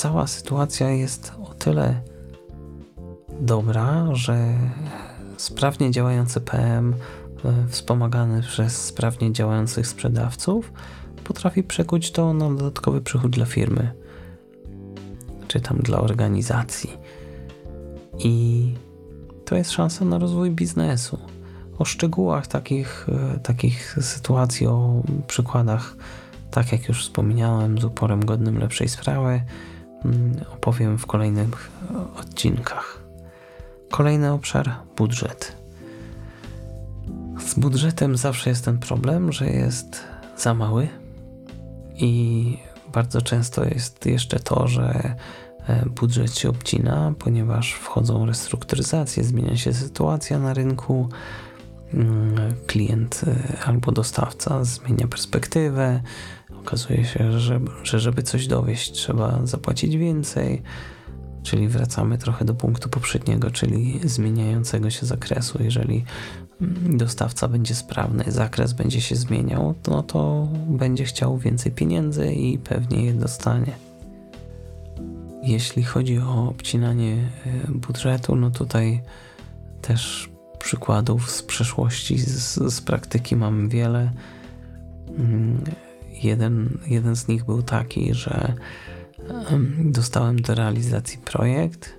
cała 0.00 0.26
sytuacja 0.26 0.90
jest 0.90 1.32
o 1.42 1.54
tyle 1.54 2.00
dobra, 3.40 4.06
że 4.12 4.54
sprawnie 5.36 5.90
działający 5.90 6.40
PM 6.40 6.94
E, 7.44 7.68
wspomagany 7.68 8.42
przez 8.42 8.84
sprawnie 8.84 9.32
działających 9.32 9.86
sprzedawców, 9.86 10.72
potrafi 11.24 11.62
przekuć 11.62 12.10
to 12.10 12.32
na 12.32 12.50
dodatkowy 12.50 13.00
przychód 13.00 13.30
dla 13.30 13.46
firmy, 13.46 13.92
czy 15.48 15.60
tam 15.60 15.78
dla 15.78 16.00
organizacji. 16.00 16.90
I 18.18 18.64
to 19.44 19.56
jest 19.56 19.70
szansa 19.70 20.04
na 20.04 20.18
rozwój 20.18 20.50
biznesu. 20.50 21.18
O 21.78 21.84
szczegółach 21.84 22.46
takich, 22.46 23.06
e, 23.08 23.38
takich 23.38 23.98
sytuacji, 24.00 24.66
o 24.66 25.02
przykładach, 25.26 25.96
tak 26.50 26.72
jak 26.72 26.88
już 26.88 27.02
wspomniałem, 27.02 27.78
z 27.78 27.84
uporem 27.84 28.24
godnym 28.24 28.58
lepszej 28.58 28.88
sprawy, 28.88 29.42
opowiem 30.54 30.98
w 30.98 31.06
kolejnych 31.06 31.70
odcinkach. 32.16 33.00
Kolejny 33.90 34.32
obszar 34.32 34.72
budżet. 34.96 35.56
Z 37.46 37.54
budżetem 37.54 38.16
zawsze 38.16 38.50
jest 38.50 38.64
ten 38.64 38.78
problem, 38.78 39.32
że 39.32 39.50
jest 39.50 40.04
za 40.36 40.54
mały 40.54 40.88
i 41.96 42.56
bardzo 42.92 43.22
często 43.22 43.64
jest 43.64 44.06
jeszcze 44.06 44.40
to, 44.40 44.68
że 44.68 45.14
e, 45.66 45.86
budżet 45.86 46.38
się 46.38 46.48
obcina, 46.48 47.14
ponieważ 47.18 47.72
wchodzą 47.72 48.26
restrukturyzacje, 48.26 49.24
zmienia 49.24 49.56
się 49.56 49.72
sytuacja 49.72 50.38
na 50.38 50.54
rynku, 50.54 51.08
mm, 51.94 52.36
klient 52.66 53.20
e, 53.26 53.58
albo 53.64 53.92
dostawca 53.92 54.64
zmienia 54.64 55.08
perspektywę, 55.08 56.00
okazuje 56.60 57.04
się, 57.04 57.40
że, 57.40 57.60
że 57.82 58.00
żeby 58.00 58.22
coś 58.22 58.46
dowieść 58.46 58.92
trzeba 58.92 59.40
zapłacić 59.44 59.96
więcej, 59.96 60.62
czyli 61.42 61.68
wracamy 61.68 62.18
trochę 62.18 62.44
do 62.44 62.54
punktu 62.54 62.88
poprzedniego, 62.88 63.50
czyli 63.50 64.00
zmieniającego 64.04 64.90
się 64.90 65.06
zakresu. 65.06 65.62
Jeżeli 65.62 66.04
dostawca 66.86 67.48
będzie 67.48 67.74
sprawny, 67.74 68.24
zakres 68.26 68.72
będzie 68.72 69.00
się 69.00 69.16
zmieniał, 69.16 69.74
no 69.88 70.02
to 70.02 70.48
będzie 70.68 71.04
chciał 71.04 71.38
więcej 71.38 71.72
pieniędzy 71.72 72.32
i 72.32 72.58
pewnie 72.58 73.04
je 73.04 73.12
dostanie. 73.12 73.72
Jeśli 75.42 75.82
chodzi 75.82 76.18
o 76.18 76.48
obcinanie 76.48 77.16
e, 77.46 77.72
budżetu, 77.72 78.36
no 78.36 78.50
tutaj 78.50 79.02
też 79.82 80.30
przykładów 80.58 81.30
z 81.30 81.42
przeszłości, 81.42 82.18
z, 82.18 82.54
z 82.74 82.80
praktyki 82.80 83.36
mam 83.36 83.68
wiele. 83.68 84.12
Jeden, 86.22 86.78
jeden 86.86 87.16
z 87.16 87.28
nich 87.28 87.44
był 87.44 87.62
taki, 87.62 88.14
że 88.14 88.54
dostałem 89.78 90.40
do 90.42 90.54
realizacji 90.54 91.18
projekt, 91.18 91.98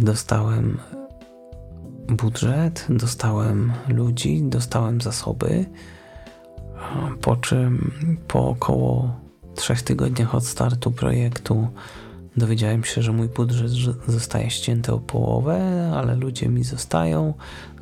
dostałem 0.00 0.78
budżet, 2.08 2.86
dostałem 2.88 3.72
ludzi, 3.88 4.42
dostałem 4.42 5.00
zasoby, 5.00 5.64
po 7.20 7.36
czym 7.36 7.92
po 8.28 8.48
około 8.48 9.20
trzech 9.54 9.82
tygodniach 9.82 10.34
od 10.34 10.46
startu 10.46 10.90
projektu 10.90 11.68
dowiedziałem 12.36 12.84
się, 12.84 13.02
że 13.02 13.12
mój 13.12 13.28
budżet 13.28 13.70
zostaje 14.08 14.50
ścięty 14.50 14.92
o 14.92 14.98
połowę, 14.98 15.90
ale 15.94 16.16
ludzie 16.16 16.48
mi 16.48 16.64
zostają, 16.64 17.34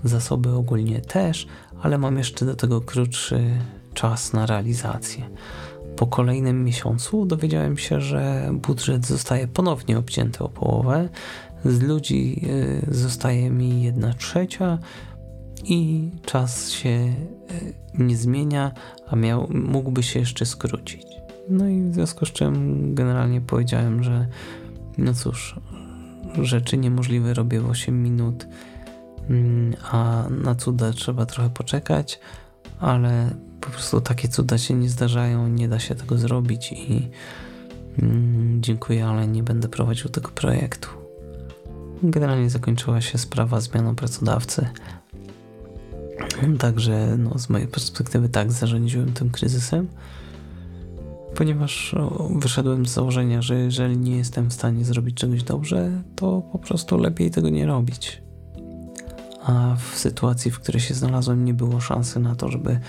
zasoby 0.05 0.51
ogólnie 0.51 1.01
też, 1.01 1.47
ale 1.83 1.99
mam 1.99 2.19
jeszcze 2.19 2.47
do 2.47 2.55
tego 2.55 2.81
krótszy 2.81 3.45
czas 3.95 4.33
na 4.33 4.47
realizację. 4.47 5.29
Po 5.97 6.07
kolejnym 6.07 6.65
miesiącu 6.65 7.27
dowiedziałem 7.27 7.79
się, 7.79 8.01
że 8.01 8.51
budżet 8.53 9.07
zostaje 9.07 9.49
ponownie 9.49 9.99
obcięty 9.99 10.45
o 10.45 10.49
połowę, 10.49 11.09
z 11.65 11.83
ludzi 11.83 12.47
e, 12.89 12.95
zostaje 12.95 13.51
mi 13.51 13.83
jedna 13.83 14.15
trzecia 14.15 14.79
i 15.65 16.11
czas 16.25 16.71
się 16.71 16.89
e, 16.89 17.15
nie 17.99 18.17
zmienia, 18.17 18.73
a 19.09 19.17
miał, 19.17 19.49
mógłby 19.51 20.03
się 20.03 20.21
jeszcze 20.21 20.47
skrócić. 20.47 21.07
No 21.49 21.69
i 21.69 21.83
w 21.83 21.95
związku 21.95 22.27
z 22.27 22.33
czym 22.33 22.95
generalnie 22.95 23.41
powiedziałem, 23.41 24.03
że 24.03 24.27
no 24.99 25.15
cóż, 25.15 25.61
rzeczy 26.43 26.79
niemożliwe 26.79 27.35
robię 27.35 27.61
w 27.61 27.71
8 27.71 28.03
minut, 28.03 28.47
a 29.91 30.25
na 30.31 30.55
cuda 30.55 30.93
trzeba 30.93 31.27
trochę 31.27 31.51
poczekać, 31.51 32.21
ale 32.81 33.31
po 33.61 33.71
prostu 33.71 34.01
takie 34.01 34.29
cuda 34.29 34.59
się 34.59 34.75
nie 34.75 34.89
zdarzają, 34.89 35.49
nie 35.49 35.69
da 35.69 35.79
się 35.79 35.95
tego 35.95 36.19
zrobić 36.19 36.73
i 36.73 37.11
Mm, 38.03 38.63
dziękuję, 38.63 39.07
ale 39.07 39.29
nie 39.29 39.43
będę 39.43 39.69
prowadził 39.69 40.11
tego 40.11 40.31
projektu. 40.31 40.89
Generalnie 42.03 42.51
zakończyła 42.51 43.01
się 43.01 43.19
sprawa 43.19 43.61
zmianą 43.61 43.97
pracodawcy. 43.97 44.69
Także 46.59 47.17
no, 47.19 47.39
z 47.39 47.49
mojej 47.49 47.69
perspektywy 47.69 48.29
tak 48.29 48.53
zarządziłem 48.53 49.13
tym 49.13 49.31
kryzysem, 49.31 49.89
ponieważ 51.35 51.95
wyszedłem 52.37 52.87
z 52.87 52.91
założenia, 52.91 53.43
że 53.43 53.59
jeżeli 53.59 53.97
nie 53.97 54.17
jestem 54.17 54.51
w 54.51 54.53
stanie 54.53 54.85
zrobić 54.85 55.17
czegoś 55.17 55.43
dobrze, 55.43 56.03
to 56.17 56.43
po 56.53 56.59
prostu 56.59 56.99
lepiej 56.99 57.31
tego 57.31 57.49
nie 57.49 57.67
robić. 57.67 58.23
A 59.49 59.77
w 59.77 59.99
sytuacji, 59.99 60.51
w 60.51 60.61
której 60.61 60.81
się 60.81 60.95
znalazłem, 60.95 61.45
nie 61.45 61.55
było 61.55 61.81
szansy 61.81 62.21
na 62.21 62.35
to, 62.35 62.49
żeby 62.49 62.81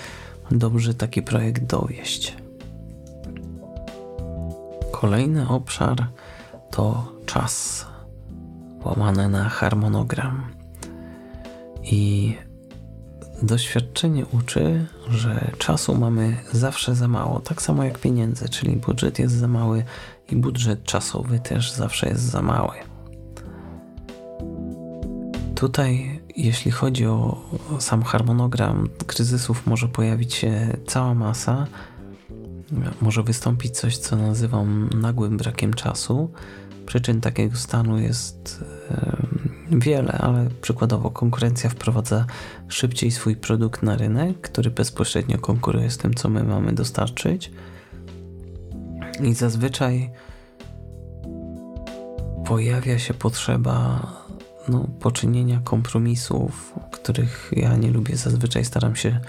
dobrze 0.52 0.94
taki 0.94 1.22
projekt 1.22 1.64
dowieść. 1.64 2.38
Kolejny 4.92 5.50
obszar 5.50 6.08
to 6.72 7.12
czas, 7.26 7.86
łamane 8.86 9.30
na 9.30 9.50
harmonogram. 9.50 10.44
I 11.84 12.36
doświadczenie 13.42 14.26
uczy, 14.26 14.86
że 15.10 15.52
czasu 15.58 15.96
mamy 15.96 16.38
zawsze 16.54 16.96
za 16.96 17.08
mało, 17.08 17.40
tak 17.40 17.62
samo 17.62 17.84
jak 17.84 18.00
pieniędzy, 18.00 18.50
czyli 18.50 18.76
budżet 18.76 19.20
jest 19.20 19.36
za 19.36 19.48
mały 19.48 19.84
i 20.32 20.36
budżet 20.36 20.84
czasowy 20.84 21.40
też 21.40 21.72
zawsze 21.72 22.10
jest 22.10 22.24
za 22.24 22.42
mały. 22.42 22.76
Tutaj, 25.56 26.19
jeśli 26.46 26.72
chodzi 26.72 27.06
o 27.06 27.42
sam 27.80 28.04
harmonogram 28.04 28.90
kryzysów, 29.08 29.68
może 29.68 29.88
pojawić 29.88 30.34
się 30.34 30.78
cała 30.88 31.14
masa. 31.14 31.68
Może 33.02 33.24
wystąpić 33.24 33.80
coś, 33.80 33.98
co 33.98 34.16
nazywam 34.16 34.90
nagłym 35.02 35.38
brakiem 35.38 35.74
czasu. 35.74 36.32
Przyczyn 36.86 37.22
takiego 37.22 37.58
stanu 37.58 38.00
jest 38.00 38.64
wiele, 39.72 40.12
ale 40.12 40.50
przykładowo 40.62 41.12
konkurencja 41.12 41.70
wprowadza 41.70 42.26
szybciej 42.68 43.12
swój 43.12 43.36
produkt 43.36 43.84
na 43.84 43.98
rynek, 43.98 44.42
który 44.42 44.72
bezpośrednio 44.72 45.38
konkuruje 45.38 45.92
z 45.92 45.98
tym, 45.98 46.14
co 46.14 46.30
my 46.30 46.44
mamy 46.44 46.74
dostarczyć. 46.74 47.52
I 49.24 49.34
zazwyczaj 49.34 50.12
pojawia 52.46 53.00
się 53.00 53.14
potrzeba 53.14 54.08
no, 54.70 54.88
poczynienia 55.00 55.62
kompromisów, 55.64 56.74
których 56.92 57.52
ja 57.56 57.76
nie 57.78 57.92
lubię. 57.92 58.16
Zazwyczaj 58.18 58.66
staram 58.66 58.96
się 58.96 59.20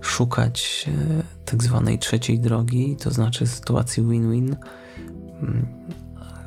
szukać 0.00 0.86
e, 0.88 1.22
tak 1.44 1.62
zwanej 1.62 1.98
trzeciej 1.98 2.40
drogi, 2.40 2.96
to 2.96 3.10
znaczy 3.10 3.46
sytuacji 3.46 4.02
win-win. 4.02 4.56
Mm, 5.42 5.66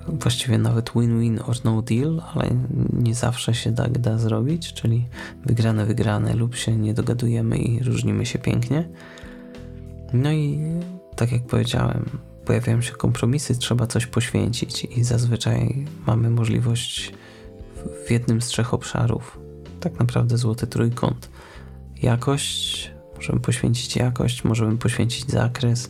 właściwie 0.07 0.57
nawet 0.57 0.91
win-win 0.95 1.39
or 1.45 1.55
no 1.63 1.81
deal, 1.81 2.21
ale 2.33 2.49
nie 2.93 3.15
zawsze 3.15 3.53
się 3.53 3.75
tak 3.75 3.97
da 3.97 4.17
zrobić, 4.17 4.73
czyli 4.73 5.05
wygrane, 5.45 5.85
wygrane 5.85 6.33
lub 6.33 6.55
się 6.55 6.77
nie 6.77 6.93
dogadujemy 6.93 7.57
i 7.57 7.83
różnimy 7.83 8.25
się 8.25 8.39
pięknie. 8.39 8.89
No 10.13 10.31
i 10.31 10.59
tak 11.15 11.31
jak 11.31 11.43
powiedziałem, 11.43 12.05
pojawiają 12.45 12.81
się 12.81 12.91
kompromisy, 12.91 13.57
trzeba 13.57 13.87
coś 13.87 14.05
poświęcić 14.05 14.85
i 14.85 15.03
zazwyczaj 15.03 15.85
mamy 16.05 16.29
możliwość 16.29 17.13
w 18.07 18.11
jednym 18.11 18.41
z 18.41 18.47
trzech 18.47 18.73
obszarów. 18.73 19.39
Tak 19.79 19.99
naprawdę 19.99 20.37
złoty 20.37 20.67
trójkąt. 20.67 21.29
Jakość, 22.01 22.91
możemy 23.15 23.39
poświęcić 23.39 23.95
jakość, 23.95 24.43
możemy 24.43 24.77
poświęcić 24.77 25.31
zakres, 25.31 25.89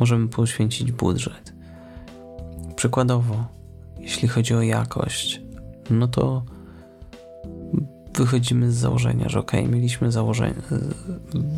możemy 0.00 0.28
poświęcić 0.28 0.92
budżet. 0.92 1.52
Przykładowo, 2.76 3.46
jeśli 3.98 4.28
chodzi 4.28 4.54
o 4.54 4.62
jakość, 4.62 5.40
no 5.90 6.08
to 6.08 6.42
wychodzimy 8.14 8.72
z 8.72 8.76
założenia, 8.76 9.28
że 9.28 9.38
ok, 9.38 9.52
mieliśmy 9.68 10.12
założenie, 10.12 10.54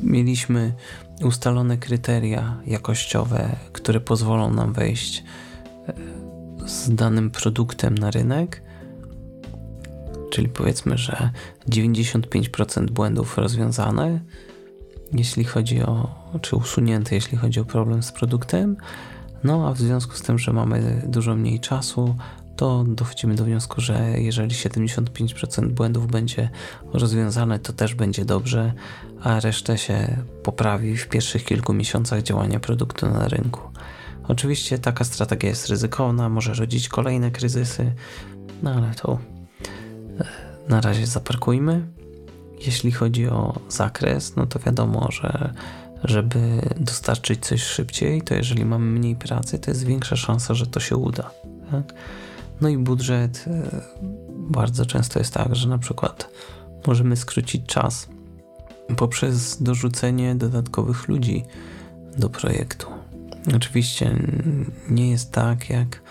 mieliśmy 0.02 0.74
ustalone 1.24 1.76
kryteria 1.76 2.60
jakościowe, 2.66 3.56
które 3.72 4.00
pozwolą 4.00 4.50
nam 4.50 4.72
wejść 4.72 5.24
e, 5.88 5.94
z 6.68 6.94
danym 6.94 7.30
produktem 7.30 7.98
na 7.98 8.10
rynek 8.10 8.65
czyli 10.36 10.48
powiedzmy, 10.48 10.98
że 10.98 11.30
95% 11.68 12.90
błędów 12.90 13.38
rozwiązane, 13.38 14.20
jeśli 15.12 15.44
chodzi 15.44 15.82
o, 15.82 16.08
czy 16.40 16.56
usunięte, 16.56 17.14
jeśli 17.14 17.38
chodzi 17.38 17.60
o 17.60 17.64
problem 17.64 18.02
z 18.02 18.12
produktem. 18.12 18.76
No 19.44 19.68
a 19.68 19.72
w 19.72 19.78
związku 19.78 20.14
z 20.14 20.22
tym, 20.22 20.38
że 20.38 20.52
mamy 20.52 21.02
dużo 21.08 21.36
mniej 21.36 21.60
czasu, 21.60 22.16
to 22.56 22.84
dochodzimy 22.84 23.34
do 23.34 23.44
wniosku, 23.44 23.80
że 23.80 24.14
jeżeli 24.18 24.50
75% 24.50 25.68
błędów 25.68 26.06
będzie 26.06 26.50
rozwiązane, 26.92 27.58
to 27.58 27.72
też 27.72 27.94
będzie 27.94 28.24
dobrze, 28.24 28.72
a 29.22 29.40
resztę 29.40 29.78
się 29.78 30.16
poprawi 30.42 30.96
w 30.96 31.08
pierwszych 31.08 31.44
kilku 31.44 31.72
miesiącach 31.74 32.22
działania 32.22 32.60
produktu 32.60 33.06
na 33.06 33.28
rynku. 33.28 33.60
Oczywiście 34.28 34.78
taka 34.78 35.04
strategia 35.04 35.48
jest 35.48 35.68
ryzykowna, 35.68 36.28
może 36.28 36.54
rodzić 36.54 36.88
kolejne 36.88 37.30
kryzysy, 37.30 37.92
no 38.62 38.74
ale 38.74 38.94
to 38.94 39.18
na 40.68 40.80
razie 40.80 41.06
zaparkujmy. 41.06 41.86
Jeśli 42.66 42.92
chodzi 42.92 43.28
o 43.28 43.60
zakres, 43.68 44.36
no 44.36 44.46
to 44.46 44.58
wiadomo, 44.58 45.08
że 45.10 45.54
żeby 46.04 46.38
dostarczyć 46.76 47.46
coś 47.46 47.62
szybciej, 47.62 48.22
to 48.22 48.34
jeżeli 48.34 48.64
mamy 48.64 48.86
mniej 48.86 49.16
pracy, 49.16 49.58
to 49.58 49.70
jest 49.70 49.84
większa 49.84 50.16
szansa, 50.16 50.54
że 50.54 50.66
to 50.66 50.80
się 50.80 50.96
uda. 50.96 51.30
Tak? 51.70 51.94
No 52.60 52.68
i 52.68 52.78
budżet 52.78 53.44
e, 53.46 53.80
bardzo 54.30 54.86
często 54.86 55.18
jest 55.18 55.34
tak, 55.34 55.56
że 55.56 55.68
na 55.68 55.78
przykład 55.78 56.30
możemy 56.86 57.16
skrócić 57.16 57.66
czas 57.66 58.08
poprzez 58.96 59.62
dorzucenie 59.62 60.34
dodatkowych 60.34 61.08
ludzi 61.08 61.44
do 62.18 62.30
projektu. 62.30 62.86
Oczywiście 63.56 64.18
nie 64.90 65.10
jest 65.10 65.32
tak, 65.32 65.70
jak 65.70 66.02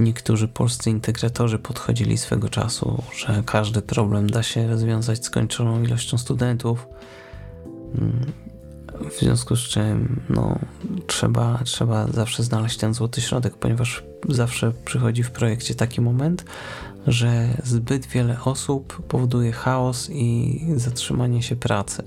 Niektórzy 0.00 0.48
polscy 0.48 0.90
integratorzy 0.90 1.58
podchodzili 1.58 2.18
swego 2.18 2.48
czasu, 2.48 3.02
że 3.16 3.42
każdy 3.46 3.82
problem 3.82 4.30
da 4.30 4.42
się 4.42 4.68
rozwiązać 4.68 5.24
skończoną 5.24 5.82
ilością 5.82 6.18
studentów. 6.18 6.86
Mm, 7.98 8.32
w 9.10 9.20
związku 9.20 9.56
z 9.56 9.60
czym 9.60 10.20
no, 10.30 10.58
trzeba, 11.06 11.60
trzeba 11.64 12.06
zawsze 12.06 12.42
znaleźć 12.42 12.76
ten 12.76 12.94
złoty 12.94 13.20
środek, 13.20 13.56
ponieważ 13.56 14.04
zawsze 14.28 14.72
przychodzi 14.84 15.22
w 15.22 15.30
projekcie 15.30 15.74
taki 15.74 16.00
moment, 16.00 16.44
że 17.06 17.48
zbyt 17.64 18.06
wiele 18.06 18.40
osób 18.44 19.02
powoduje 19.08 19.52
chaos 19.52 20.10
i 20.10 20.60
zatrzymanie 20.76 21.42
się 21.42 21.56
pracy. 21.56 22.02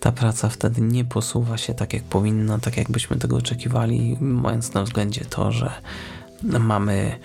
Ta 0.00 0.12
praca 0.12 0.48
wtedy 0.48 0.80
nie 0.80 1.04
posuwa 1.04 1.56
się 1.56 1.74
tak 1.74 1.92
jak 1.92 2.02
powinna, 2.02 2.58
tak 2.58 2.76
jakbyśmy 2.76 3.16
tego 3.16 3.36
oczekiwali, 3.36 4.16
mając 4.20 4.74
na 4.74 4.82
względzie 4.82 5.24
to, 5.24 5.52
że 5.52 5.70
mamy 6.42 7.18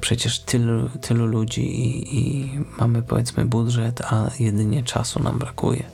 przecież 0.00 0.38
tylu, 0.38 0.88
tylu 1.00 1.26
ludzi 1.26 1.80
i, 1.80 2.18
i, 2.18 2.50
mamy 2.78 3.02
powiedzmy 3.02 3.44
budżet, 3.44 4.00
a 4.00 4.30
jedynie 4.38 4.82
czasu 4.82 5.22
nam 5.22 5.38
brakuje. 5.38 5.84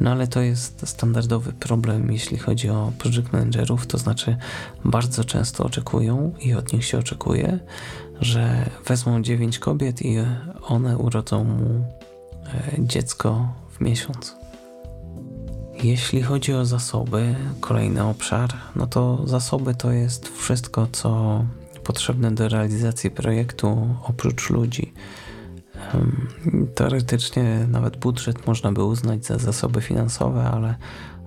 No 0.00 0.10
ale 0.10 0.26
to 0.26 0.40
jest 0.40 0.88
standardowy 0.88 1.52
problem, 1.52 2.12
jeśli 2.12 2.38
chodzi 2.38 2.70
o 2.70 2.92
project 2.98 3.32
managerów, 3.32 3.86
to 3.86 3.98
znaczy 3.98 4.36
bardzo 4.84 5.24
często 5.24 5.64
oczekują 5.64 6.32
i 6.40 6.54
od 6.54 6.72
nich 6.72 6.84
się 6.84 6.98
oczekuje, 6.98 7.58
że 8.20 8.70
wezmą 8.86 9.22
9 9.22 9.58
kobiet 9.58 10.02
i 10.02 10.16
one 10.62 10.98
urodzą 10.98 11.44
mu 11.44 11.84
e, 12.44 12.72
dziecko 12.78 13.48
w 13.70 13.80
miesiąc. 13.80 14.36
Jeśli 15.82 16.22
chodzi 16.22 16.52
o 16.52 16.64
zasoby, 16.64 17.34
kolejny 17.60 18.04
obszar, 18.04 18.50
no 18.76 18.86
to 18.86 19.26
zasoby 19.26 19.74
to 19.74 19.92
jest 19.92 20.28
wszystko, 20.28 20.86
co 20.92 21.44
potrzebne 21.84 22.30
do 22.30 22.48
realizacji 22.48 23.10
projektu 23.10 23.96
oprócz 24.02 24.50
ludzi. 24.50 24.92
Teoretycznie 26.74 27.66
nawet 27.68 27.96
budżet 27.96 28.46
można 28.46 28.72
by 28.72 28.84
uznać 28.84 29.26
za 29.26 29.38
zasoby 29.38 29.80
finansowe, 29.80 30.44
ale 30.44 30.74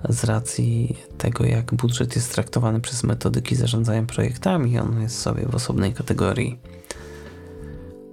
z 0.09 0.23
racji 0.23 0.97
tego, 1.17 1.45
jak 1.45 1.73
budżet 1.73 2.15
jest 2.15 2.33
traktowany 2.33 2.81
przez 2.81 3.03
metodyki 3.03 3.55
zarządzania 3.55 4.03
projektami, 4.03 4.79
on 4.79 5.01
jest 5.01 5.21
sobie 5.21 5.45
w 5.45 5.55
osobnej 5.55 5.93
kategorii. 5.93 6.59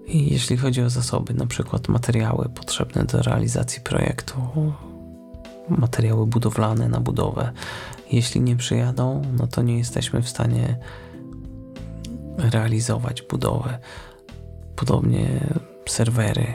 I 0.06 0.32
jeśli 0.32 0.56
chodzi 0.56 0.82
o 0.82 0.90
zasoby, 0.90 1.34
na 1.34 1.46
przykład 1.46 1.88
materiały 1.88 2.48
potrzebne 2.54 3.04
do 3.04 3.22
realizacji 3.22 3.80
projektu, 3.80 4.36
materiały 5.68 6.26
budowlane 6.26 6.88
na 6.88 7.00
budowę. 7.00 7.52
Jeśli 8.12 8.40
nie 8.40 8.56
przyjadą, 8.56 9.22
no 9.38 9.46
to 9.46 9.62
nie 9.62 9.78
jesteśmy 9.78 10.22
w 10.22 10.28
stanie 10.28 10.78
realizować 12.38 13.22
budowę. 13.22 13.78
Podobnie 14.76 15.26
serwery 15.88 16.46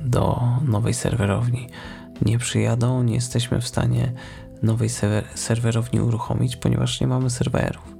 do 0.00 0.40
nowej 0.64 0.94
serwerowni 0.94 1.68
nie 2.22 2.38
przyjadą, 2.38 3.02
nie 3.02 3.14
jesteśmy 3.14 3.60
w 3.60 3.68
stanie 3.68 4.12
nowej 4.62 4.88
serwer 4.88 5.24
serwerowni 5.34 6.00
uruchomić, 6.00 6.56
ponieważ 6.56 7.00
nie 7.00 7.06
mamy 7.06 7.30
serwerów. 7.30 7.94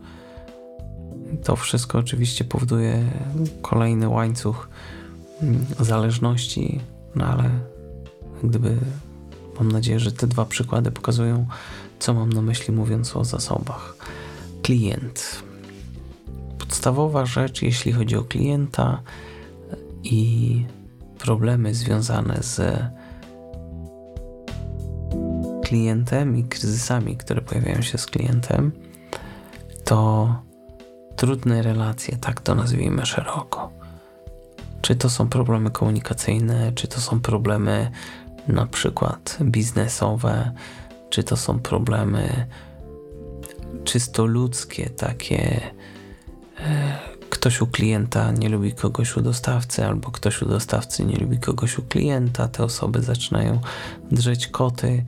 To 1.45 1.57
wszystko 1.57 1.99
oczywiście 1.99 2.45
powoduje 2.45 3.05
kolejny 3.63 4.09
łańcuch 4.09 4.69
mm, 5.43 5.67
zależności, 5.81 6.81
no 7.15 7.27
ale 7.27 7.51
gdyby 8.45 8.77
mam 9.59 9.73
nadzieję, 9.73 10.01
że 10.01 10.13
te 10.13 10.27
dwa 10.27 10.45
przykłady 10.45 10.91
pokazują, 10.91 11.47
co 11.99 12.15
mam 12.15 12.33
na 12.33 12.43
myśli 12.43 12.75
mówiąc 12.75 13.17
o 13.17 13.25
zasobach. 13.25 13.97
Klient. 14.63 15.43
Podstawowa 16.59 17.27
rzecz, 17.27 17.63
jeśli 17.63 17.93
chodzi 17.93 18.17
o 18.17 18.25
klienta 18.25 19.03
i 20.05 20.65
problemy 21.19 21.75
związane 21.75 22.39
z 22.43 22.83
klientem 25.65 26.37
i 26.37 26.45
kryzysami, 26.45 27.17
które 27.17 27.43
pojawiają 27.43 27.83
się 27.83 27.99
z 27.99 28.07
klientem, 28.07 28.73
to 29.85 30.29
trudne 31.17 31.63
relacje, 31.63 32.17
tak 32.17 32.41
to 32.41 32.55
nazwijmy 32.55 33.07
szeroko. 33.07 33.71
Czy 34.81 34.97
to 34.97 35.11
są 35.11 35.29
problemy 35.29 35.71
komunikacyjne, 35.71 36.73
czy 36.73 36.89
to 36.89 37.01
są 37.01 37.21
problemy 37.21 37.91
na 38.49 38.67
przykład 38.67 39.39
biznesowe, 39.43 40.53
czy 41.11 41.23
to 41.23 41.37
są 41.37 41.59
problemy 41.59 42.47
czysto 43.85 44.27
ludzkie, 44.27 44.91
takie 44.91 45.61
e, 46.61 46.99
ktoś 47.31 47.61
u 47.61 47.67
klienta 47.67 48.33
nie 48.33 48.49
lubi 48.49 48.73
kogoś 48.73 49.17
u 49.17 49.21
dostawcy, 49.21 49.87
albo 49.87 50.11
ktoś 50.11 50.43
u 50.43 50.49
dostawcy 50.49 51.05
nie 51.05 51.17
lubi 51.17 51.39
kogoś 51.39 51.79
u 51.79 51.83
klienta, 51.83 52.49
te 52.49 52.65
osoby 52.65 53.03
zaczynają 53.03 53.61
drzeć 54.11 54.47
koty, 54.47 55.05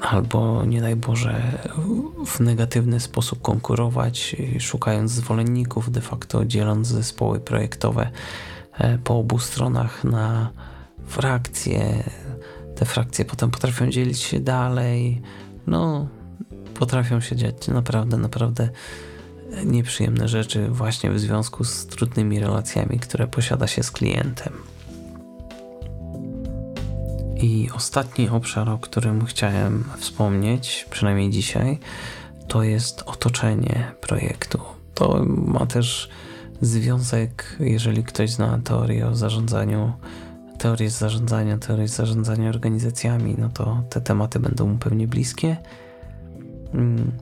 albo 0.00 0.64
nie 0.64 0.80
daj 0.80 0.96
Boże 0.96 1.42
w 2.26 2.40
negatywny 2.40 3.00
sposób 3.00 3.42
konkurować, 3.42 4.36
szukając 4.58 5.10
zwolenników, 5.10 5.90
de 5.90 6.00
facto 6.00 6.44
dzieląc 6.44 6.86
zespoły 6.86 7.40
projektowe 7.40 8.10
e, 8.78 8.98
po 8.98 9.18
obu 9.18 9.38
stronach 9.38 10.04
na 10.04 10.50
frakcje. 11.06 12.02
Te 12.76 12.84
frakcje 12.84 13.24
potem 13.24 13.50
potrafią 13.50 13.90
dzielić 13.90 14.18
się 14.18 14.40
dalej. 14.40 15.22
No, 15.66 16.08
potrafią 16.74 17.20
się 17.20 17.36
dziać 17.36 17.68
naprawdę, 17.68 18.16
naprawdę 18.16 18.68
nieprzyjemne 19.64 20.28
rzeczy 20.28 20.68
właśnie 20.68 21.10
w 21.10 21.20
związku 21.20 21.64
z 21.64 21.86
trudnymi 21.86 22.40
relacjami, 22.40 22.98
które 22.98 23.26
posiada 23.26 23.66
się 23.66 23.82
z 23.82 23.90
klientem. 23.90 24.52
I 27.36 27.68
ostatni 27.74 28.28
obszar, 28.28 28.68
o 28.68 28.78
którym 28.78 29.24
chciałem 29.24 29.84
wspomnieć, 29.98 30.86
przynajmniej 30.90 31.30
dzisiaj, 31.30 31.78
to 32.48 32.62
jest 32.62 33.02
otoczenie 33.06 33.92
projektu. 34.00 34.60
To 34.94 35.24
ma 35.26 35.66
też 35.66 36.08
związek, 36.60 37.56
jeżeli 37.60 38.04
ktoś 38.04 38.30
zna 38.30 38.58
teorię 38.64 39.06
o 39.06 39.16
zarządzaniu, 39.16 39.92
teorię 40.56 40.90
zarządzania, 40.90 41.58
teorię 41.58 41.88
zarządzania 41.88 42.48
organizacjami, 42.48 43.34
no 43.38 43.48
to 43.48 43.82
te 43.90 44.00
tematy 44.00 44.40
będą 44.40 44.66
mu 44.66 44.78
pewnie 44.78 45.08
bliskie. 45.08 45.56
Mm, 46.74 47.12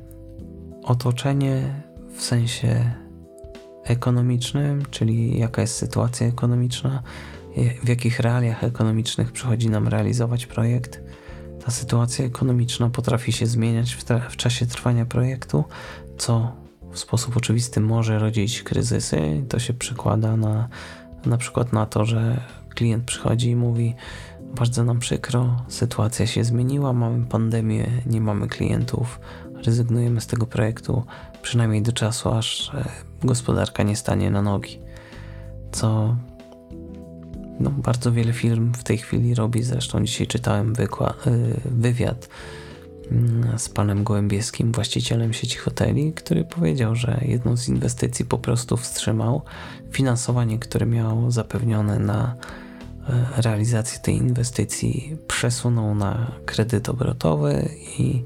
otoczenie 0.82 1.82
w 2.16 2.22
sensie 2.22 2.90
ekonomicznym, 3.84 4.82
czyli 4.90 5.38
jaka 5.38 5.62
jest 5.62 5.76
sytuacja 5.76 6.26
ekonomiczna, 6.26 7.02
w 7.84 7.88
jakich 7.88 8.20
realiach 8.20 8.64
ekonomicznych 8.64 9.32
przychodzi 9.32 9.70
nam 9.70 9.88
realizować 9.88 10.46
projekt. 10.46 11.00
Ta 11.64 11.70
sytuacja 11.70 12.24
ekonomiczna 12.24 12.90
potrafi 12.90 13.32
się 13.32 13.46
zmieniać 13.46 13.94
w, 13.94 14.04
w 14.30 14.36
czasie 14.36 14.66
trwania 14.66 15.06
projektu, 15.06 15.64
co 16.18 16.52
w 16.92 16.98
sposób 16.98 17.36
oczywisty 17.36 17.80
może 17.80 18.18
rodzić 18.18 18.62
kryzysy. 18.62 19.44
To 19.48 19.58
się 19.58 19.74
przekłada 19.74 20.36
na, 20.36 20.68
na 21.26 21.36
przykład 21.36 21.72
na 21.72 21.86
to, 21.86 22.04
że 22.04 22.40
klient 22.74 23.04
przychodzi 23.04 23.50
i 23.50 23.56
mówi: 23.56 23.94
Bardzo 24.56 24.84
nam 24.84 24.98
przykro, 24.98 25.64
sytuacja 25.68 26.26
się 26.26 26.44
zmieniła, 26.44 26.92
mamy 26.92 27.26
pandemię, 27.26 27.86
nie 28.06 28.20
mamy 28.20 28.48
klientów, 28.48 29.20
rezygnujemy 29.66 30.20
z 30.20 30.26
tego 30.26 30.46
projektu, 30.46 31.02
przynajmniej 31.42 31.82
do 31.82 31.92
czasu, 31.92 32.28
aż 32.28 32.74
e, 32.74 32.84
gospodarka 33.22 33.82
nie 33.82 33.96
stanie 33.96 34.30
na 34.30 34.42
nogi. 34.42 34.78
Co 35.72 36.16
no, 37.60 37.70
bardzo 37.70 38.12
wiele 38.12 38.32
firm 38.32 38.72
w 38.72 38.84
tej 38.84 38.98
chwili 38.98 39.34
robi. 39.34 39.62
Zresztą 39.62 40.04
dzisiaj 40.04 40.26
czytałem 40.26 40.72
y, 40.72 41.60
wywiad 41.64 42.28
mm, 43.10 43.58
z 43.58 43.68
panem 43.68 44.04
Gołębieskim, 44.04 44.72
właścicielem 44.72 45.32
sieci 45.32 45.58
hoteli, 45.58 46.12
który 46.12 46.44
powiedział, 46.44 46.94
że 46.94 47.20
jedną 47.22 47.56
z 47.56 47.68
inwestycji 47.68 48.24
po 48.24 48.38
prostu 48.38 48.76
wstrzymał. 48.76 49.42
Finansowanie, 49.90 50.58
które 50.58 50.86
miał 50.86 51.30
zapewnione 51.30 51.98
na 51.98 52.34
e, 52.34 52.63
realizację 53.36 53.98
tej 53.98 54.16
inwestycji, 54.16 55.16
przesunął 55.28 55.94
na 55.94 56.32
kredyt 56.46 56.88
obrotowy 56.88 57.68
i 57.98 58.24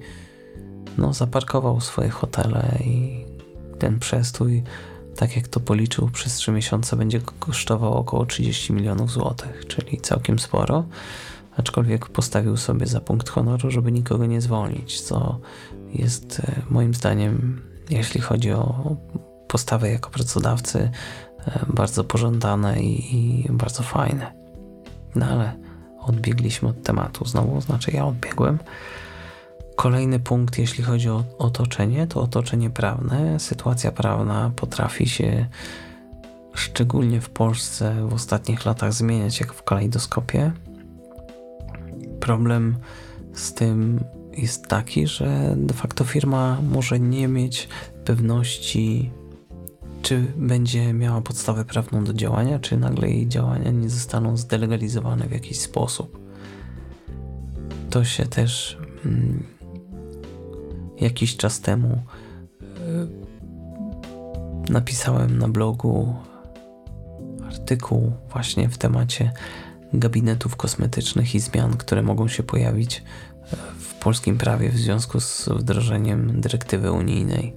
no, 0.99 1.13
zaparkował 1.13 1.81
swoje 1.81 2.09
hotele 2.09 2.79
i 2.85 3.25
ten 3.79 3.99
przestój 3.99 4.63
tak 5.19 5.37
jak 5.37 5.49
to 5.49 5.61
policzył, 5.61 6.11
przez 6.11 6.35
3 6.35 6.53
miesiące 6.53 6.97
będzie 6.97 7.21
kosztował 7.39 7.95
około 7.95 8.27
30 8.27 8.73
milionów 8.73 9.11
złotych, 9.11 9.67
czyli 9.67 10.01
całkiem 10.01 10.39
sporo. 10.39 10.85
Aczkolwiek 11.57 12.09
postawił 12.09 12.57
sobie 12.57 12.87
za 12.87 13.01
punkt 13.01 13.29
honoru, 13.29 13.71
żeby 13.71 13.93
nikogo 13.93 14.27
nie 14.27 14.41
zwolnić, 14.41 15.01
co 15.01 15.41
jest 15.95 16.41
e, 16.41 16.63
moim 16.71 16.95
zdaniem, 16.95 17.63
jeśli 17.91 18.21
chodzi 18.21 18.53
o 18.53 18.97
postawę 19.49 19.91
jako 19.91 20.11
pracodawcy, 20.11 20.91
e, 21.47 21.67
bardzo 21.69 22.05
pożądane 22.05 22.83
i, 22.83 23.17
i 23.17 23.53
bardzo 23.53 23.83
fajne. 23.83 24.33
No 25.19 25.27
ale 25.27 25.53
odbiegliśmy 26.01 26.69
od 26.69 26.83
tematu 26.83 27.25
znowu, 27.25 27.61
znaczy 27.61 27.91
ja 27.91 28.07
odbiegłem. 28.07 28.59
Kolejny 29.77 30.21
punkt, 30.21 30.59
jeśli 30.59 30.85
chodzi 30.85 31.11
o 31.11 31.25
otoczenie, 31.39 32.07
to 32.07 32.23
otoczenie 32.23 32.71
prawne. 32.71 33.41
Sytuacja 33.41 33.93
prawna 33.93 34.51
potrafi 34.57 35.09
się 35.09 35.47
szczególnie 36.55 37.21
w 37.21 37.31
Polsce 37.31 38.07
w 38.09 38.15
ostatnich 38.15 38.65
latach 38.65 38.93
zmieniać 38.93 39.41
jak 39.41 39.53
w 39.53 39.63
kalejdoskopie. 39.63 40.53
Problem 42.21 42.77
z 43.35 43.55
tym 43.55 44.05
jest 44.37 44.67
taki, 44.67 45.07
że 45.07 45.55
de 45.57 45.75
facto 45.75 46.05
firma 46.05 46.59
może 46.71 47.01
nie 47.01 47.29
mieć 47.29 47.69
pewności, 48.05 49.13
czy 50.09 50.33
będzie 50.37 50.93
miała 50.93 51.21
podstawę 51.21 51.65
prawną 51.65 52.05
do 52.05 52.13
działania, 52.13 52.59
czy 52.59 52.77
nagle 52.77 53.11
jej 53.11 53.29
działania 53.29 53.71
nie 53.71 53.91
zostaną 53.91 54.37
zdelegalizowane 54.37 55.27
w 55.27 55.33
jakiś 55.33 55.61
sposób. 55.61 56.19
To 57.91 58.05
się 58.05 58.27
też. 58.27 58.79
Hmm, 59.03 59.47
jakiś 61.01 61.37
czas 61.37 61.61
temu 61.61 61.89
e, 61.89 63.07
napisałem 64.73 65.39
na 65.39 65.49
blogu 65.49 66.15
artykuł 67.47 68.13
właśnie 68.33 68.69
w 68.69 68.79
temacie 68.79 69.33
gabinetów 69.93 70.57
kosmetycznych 70.57 71.35
i 71.35 71.41
zmian, 71.41 71.77
które 71.77 72.03
mogą 72.03 72.29
się 72.29 72.43
pojawić 72.43 73.03
e, 73.53 73.57
w 73.79 73.95
polskim 73.95 74.39
prawie 74.39 74.69
w 74.71 74.77
związku 74.77 75.21
z 75.21 75.49
wdrożeniem 75.49 76.41
dyrektywy 76.41 76.93
unijnej. 76.93 77.57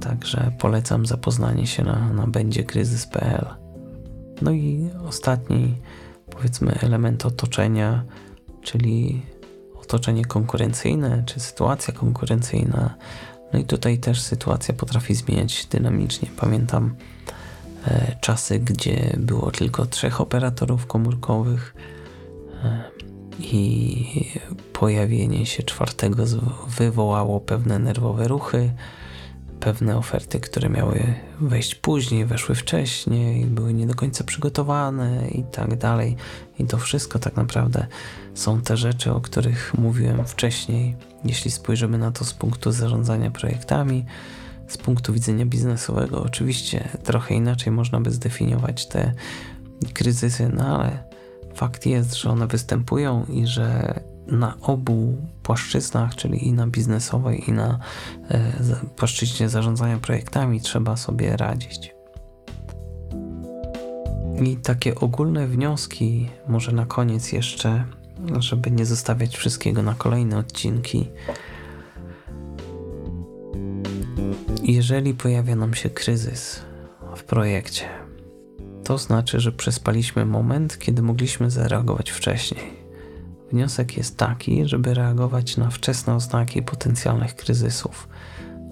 Także 0.00 0.52
polecam 0.58 1.06
zapoznanie 1.06 1.66
się 1.66 1.84
na, 1.84 2.12
na 2.12 2.26
będziekryzys.pl. 2.26 3.46
No 4.42 4.50
i 4.50 4.90
ostatni, 5.08 5.74
powiedzmy, 6.30 6.78
element 6.82 7.26
otoczenia, 7.26 8.04
czyli 8.62 9.22
otoczenie 9.82 10.24
konkurencyjne 10.24 11.22
czy 11.26 11.40
sytuacja 11.40 11.94
konkurencyjna. 11.94 12.94
No 13.52 13.58
i 13.58 13.64
tutaj 13.64 13.98
też 13.98 14.20
sytuacja 14.20 14.74
potrafi 14.74 15.14
zmieniać 15.14 15.66
dynamicznie. 15.66 16.28
Pamiętam 16.36 16.94
e, 17.86 18.16
czasy, 18.20 18.58
gdzie 18.58 19.16
było 19.18 19.50
tylko 19.50 19.86
trzech 19.86 20.20
operatorów 20.20 20.86
komórkowych 20.86 21.74
e, 22.64 22.82
i 23.40 24.04
pojawienie 24.72 25.46
się 25.46 25.62
czwartego 25.62 26.24
wywołało 26.78 27.40
pewne 27.40 27.78
nerwowe 27.78 28.28
ruchy 28.28 28.70
pewne 29.60 29.96
oferty, 29.96 30.40
które 30.40 30.68
miały 30.68 31.14
wejść 31.40 31.74
później, 31.74 32.24
weszły 32.24 32.54
wcześniej, 32.54 33.44
były 33.44 33.74
nie 33.74 33.86
do 33.86 33.94
końca 33.94 34.24
przygotowane 34.24 35.28
i 35.28 35.44
tak 35.44 35.76
dalej. 35.76 36.16
I 36.58 36.64
to 36.64 36.78
wszystko 36.78 37.18
tak 37.18 37.36
naprawdę 37.36 37.86
są 38.34 38.60
te 38.60 38.76
rzeczy, 38.76 39.12
o 39.12 39.20
których 39.20 39.74
mówiłem 39.78 40.24
wcześniej. 40.24 40.96
Jeśli 41.24 41.50
spojrzymy 41.50 41.98
na 41.98 42.10
to 42.10 42.24
z 42.24 42.34
punktu 42.34 42.72
zarządzania 42.72 43.30
projektami, 43.30 44.04
z 44.68 44.76
punktu 44.76 45.12
widzenia 45.12 45.46
biznesowego, 45.46 46.22
oczywiście 46.22 46.88
trochę 47.04 47.34
inaczej 47.34 47.72
można 47.72 48.00
by 48.00 48.10
zdefiniować 48.10 48.86
te 48.86 49.12
kryzysy, 49.94 50.50
no 50.54 50.78
ale 50.78 51.04
fakt 51.54 51.86
jest, 51.86 52.14
że 52.14 52.30
one 52.30 52.46
występują 52.46 53.24
i 53.28 53.46
że 53.46 54.00
na 54.28 54.54
obu 54.62 55.16
płaszczyznach, 55.42 56.16
czyli 56.16 56.48
i 56.48 56.52
na 56.52 56.66
biznesowej, 56.66 57.50
i 57.50 57.52
na 57.52 57.78
e, 58.30 58.52
płaszczyźnie 58.96 59.48
zarządzania 59.48 59.98
projektami, 59.98 60.60
trzeba 60.60 60.96
sobie 60.96 61.36
radzić. 61.36 61.94
I 64.44 64.56
takie 64.56 64.94
ogólne 64.94 65.46
wnioski, 65.46 66.28
może 66.48 66.72
na 66.72 66.86
koniec 66.86 67.32
jeszcze, 67.32 67.84
żeby 68.38 68.70
nie 68.70 68.86
zostawiać 68.86 69.36
wszystkiego 69.36 69.82
na 69.82 69.94
kolejne 69.94 70.38
odcinki. 70.38 71.08
Jeżeli 74.62 75.14
pojawia 75.14 75.56
nam 75.56 75.74
się 75.74 75.90
kryzys 75.90 76.60
w 77.16 77.24
projekcie, 77.24 77.84
to 78.84 78.98
znaczy, 78.98 79.40
że 79.40 79.52
przespaliśmy 79.52 80.26
moment, 80.26 80.78
kiedy 80.78 81.02
mogliśmy 81.02 81.50
zareagować 81.50 82.10
wcześniej. 82.10 82.77
Wniosek 83.52 83.96
jest 83.96 84.16
taki, 84.16 84.68
żeby 84.68 84.94
reagować 84.94 85.56
na 85.56 85.70
wczesne 85.70 86.14
oznaki 86.14 86.62
potencjalnych 86.62 87.36
kryzysów. 87.36 88.08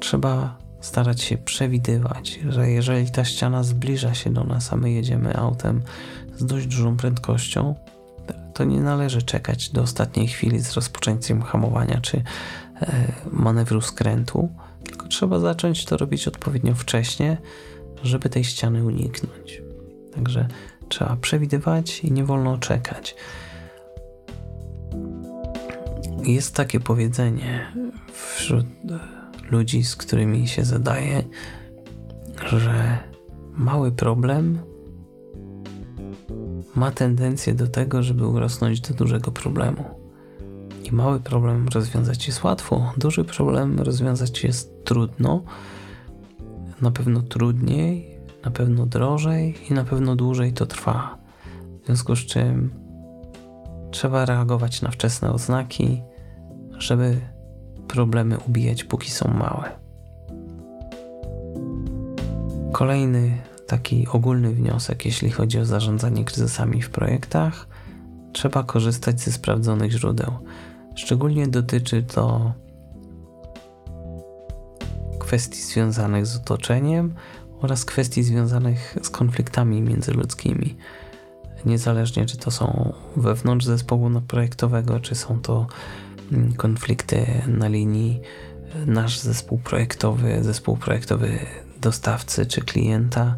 Trzeba 0.01 0.59
starać 0.81 1.23
się 1.23 1.39
przewidywać, 1.39 2.41
że 2.49 2.71
jeżeli 2.71 3.11
ta 3.11 3.25
ściana 3.25 3.63
zbliża 3.63 4.15
się 4.15 4.33
do 4.33 4.45
nas, 4.45 4.73
a 4.73 4.77
my 4.77 4.91
jedziemy 4.93 5.37
autem 5.37 5.83
z 6.37 6.45
dość 6.45 6.67
dużą 6.67 6.97
prędkością, 6.97 7.75
to 8.55 8.65
nie 8.65 8.81
należy 8.81 9.23
czekać 9.23 9.71
do 9.71 9.83
ostatniej 9.83 10.29
chwili 10.29 10.61
z 10.61 10.73
rozpoczęciem 10.73 11.43
hamowania 11.43 12.01
czy 12.01 12.17
e, 12.17 13.13
manewru 13.33 13.81
skrętu, 13.81 14.49
tylko 14.85 15.09
trzeba 15.09 15.41
zacząć 15.41 15.85
to 15.85 15.97
robić 15.97 16.29
odpowiednio 16.29 16.75
wcześnie, 16.75 17.37
żeby 18.03 18.29
tej 18.29 18.45
ściany 18.45 18.85
uniknąć. 18.85 19.63
Także 20.15 20.49
trzeba 20.89 21.17
przewidywać 21.17 22.01
i 22.01 22.13
nie 22.13 22.25
wolno 22.25 22.59
czekać. 22.59 23.17
Jest 26.25 26.55
takie 26.55 26.81
powiedzenie 26.81 27.73
wśród 28.13 28.67
ludzi, 29.51 29.85
z 29.85 29.97
którymi 29.97 30.49
się 30.49 30.65
zadaje, 30.65 31.23
że 32.47 32.99
mały 33.57 33.93
problem 33.93 34.59
ma 36.75 36.91
tendencję 36.91 37.55
do 37.55 37.67
tego, 37.67 38.03
żeby 38.03 38.27
urosnąć 38.27 38.81
do 38.81 38.95
dużego 38.95 39.31
problemu. 39.31 39.85
I 40.85 40.93
mały 40.93 41.21
problem 41.21 41.69
rozwiązać 41.69 42.27
jest 42.27 42.45
łatwo, 42.45 42.93
duży 42.97 43.25
problem 43.25 43.81
rozwiązać 43.81 44.45
jest 44.45 44.85
trudno, 44.85 45.43
na 46.81 46.91
pewno 46.91 47.23
trudniej, 47.23 48.19
na 48.45 48.51
pewno 48.51 48.87
drożej 48.87 49.55
i 49.71 49.75
na 49.75 49.85
pewno 49.85 50.17
dłużej 50.17 50.53
to 50.53 50.67
trwa. 50.67 51.19
W 51.83 51.87
związku 51.87 52.17
z 52.17 52.19
czym 52.19 52.86
trzeba 53.97 54.25
reagować 54.25 54.83
na 54.83 54.91
wczesne 54.91 55.33
oznaki, 55.33 56.03
żeby 56.79 57.21
problemy 57.89 58.39
ubijać, 58.49 58.85
póki 58.85 59.11
są 59.11 59.29
małe. 59.29 59.71
Kolejny 62.73 63.39
taki 63.67 64.09
ogólny 64.09 64.51
wniosek, 64.51 65.05
jeśli 65.05 65.31
chodzi 65.31 65.59
o 65.59 65.65
zarządzanie 65.65 66.25
kryzysami 66.25 66.83
w 66.83 66.91
projektach, 66.91 67.69
trzeba 68.33 68.63
korzystać 68.63 69.21
ze 69.21 69.33
sprawdzonych 69.33 69.93
źródeł. 69.93 70.33
Szczególnie 70.95 71.49
dotyczy 71.49 72.03
to 72.03 72.53
kwestii 75.19 75.61
związanych 75.61 76.27
z 76.27 76.37
otoczeniem 76.37 77.15
oraz 77.61 77.85
kwestii 77.85 78.23
związanych 78.23 78.97
z 79.03 79.11
konfliktami 79.11 79.83
międzyludzkimi. 79.83 80.77
Niezależnie 81.67 82.27
czy 82.27 82.37
to 82.37 82.51
są 82.51 82.93
wewnątrz 83.17 83.67
zespołu 83.67 84.11
projektowego, 84.29 85.01
czy 85.01 85.15
są 85.15 85.41
to 85.41 85.67
mm, 86.33 86.53
konflikty 86.53 87.27
na 87.47 87.69
linii 87.69 88.21
nasz 88.87 89.19
zespół 89.19 89.59
projektowy, 89.59 90.45
zespół 90.45 90.77
projektowy 90.77 91.39
dostawcy 91.81 92.47
czy 92.47 92.61
klienta, 92.61 93.37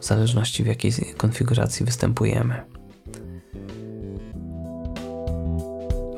w 0.00 0.04
zależności 0.04 0.64
w 0.64 0.66
jakiej 0.66 0.92
konfiguracji 1.16 1.86
występujemy. 1.86 2.62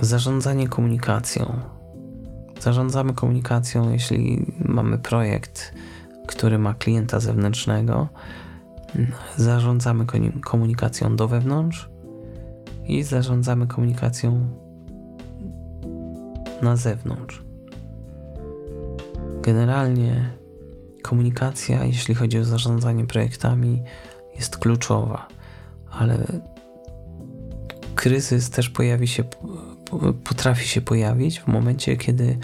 Zarządzanie 0.01 0.69
komunikacją. 0.69 1.61
Zarządzamy 2.61 3.15
komunikacją, 3.15 3.93
jeśli 3.93 4.47
mamy 4.65 4.99
projekt, 4.99 5.75
który 6.27 6.59
ma 6.59 6.75
klienta 6.75 7.21
zewnętrznego. 7.21 8.09
Zarządzamy 9.37 10.07
komunikacją 10.45 11.17
do 11.17 11.29
wewnątrz 11.29 11.91
i 12.85 13.03
zarządzamy 13.03 13.67
komunikacją 13.67 14.49
na 16.63 16.77
zewnątrz. 16.77 17.43
Generalnie 19.43 20.31
komunikacja, 21.03 21.85
jeśli 21.85 22.15
chodzi 22.15 22.39
o 22.39 22.45
zarządzanie 22.45 23.07
projektami, 23.07 23.83
jest 24.35 24.57
kluczowa, 24.57 25.29
ale 25.91 26.19
kryzys 27.95 28.51
też 28.51 28.71
pojawi 28.71 29.09
się, 29.09 29.25
potrafi 30.25 30.69
się 30.69 30.81
pojawić 30.81 31.41
w 31.41 31.47
momencie, 31.47 31.97
kiedy 31.97 32.39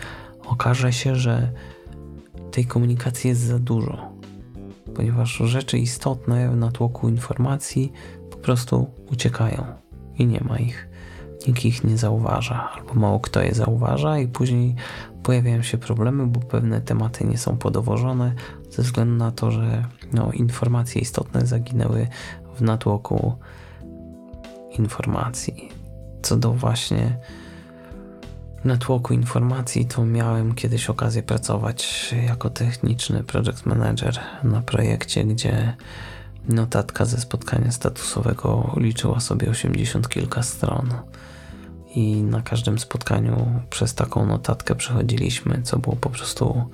okaże 0.46 0.92
się, 0.92 1.16
że 1.16 1.52
tej 2.50 2.66
komunikacji 2.66 3.28
jest 3.28 3.40
za 3.40 3.58
dużo, 3.58 4.07
ponieważ 4.98 5.36
rzeczy 5.36 5.78
istotne 5.78 6.50
w 6.50 6.56
natłoku 6.56 7.08
informacji 7.08 7.92
po 8.30 8.36
prostu 8.36 8.90
uciekają 9.12 9.64
i 10.16 10.26
nie 10.26 10.40
ma 10.40 10.58
ich. 10.58 10.88
Nikt 11.48 11.64
ich 11.64 11.84
nie 11.84 11.98
zauważa, 11.98 12.70
albo 12.76 12.94
mało 12.94 13.20
kto 13.20 13.42
je 13.42 13.54
zauważa, 13.54 14.18
i 14.18 14.28
później 14.28 14.74
pojawiają 15.22 15.62
się 15.62 15.78
problemy, 15.78 16.26
bo 16.26 16.40
pewne 16.40 16.80
tematy 16.80 17.24
nie 17.24 17.38
są 17.38 17.56
podowożone 17.56 18.34
ze 18.70 18.82
względu 18.82 19.14
na 19.14 19.30
to, 19.30 19.50
że 19.50 19.84
no, 20.12 20.32
informacje 20.32 21.00
istotne 21.00 21.46
zaginęły 21.46 22.08
w 22.56 22.62
natłoku 22.62 23.34
informacji. 24.78 25.68
Co 26.22 26.36
do 26.36 26.52
właśnie 26.52 27.18
natłoku 28.64 29.14
informacji, 29.14 29.86
to 29.86 30.04
miałem 30.04 30.54
kiedyś 30.54 30.90
okazję 30.90 31.22
pracować 31.22 32.14
jako 32.26 32.50
techniczny 32.50 33.22
project 33.22 33.66
manager 33.66 34.18
na 34.42 34.62
projekcie, 34.62 35.24
gdzie 35.24 35.76
notatka 36.48 37.04
ze 37.04 37.20
spotkania 37.20 37.70
statusowego 37.70 38.74
liczyła 38.76 39.20
sobie 39.20 39.50
80 39.50 40.08
kilka 40.08 40.42
stron 40.42 40.94
i 41.94 42.22
na 42.22 42.42
każdym 42.42 42.78
spotkaniu 42.78 43.60
przez 43.70 43.94
taką 43.94 44.26
notatkę 44.26 44.74
przechodziliśmy, 44.74 45.62
co 45.62 45.78
było 45.78 45.96
po 45.96 46.10
prostu 46.10 46.64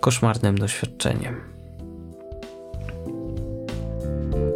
koszmarnym 0.00 0.58
doświadczeniem. 0.58 1.40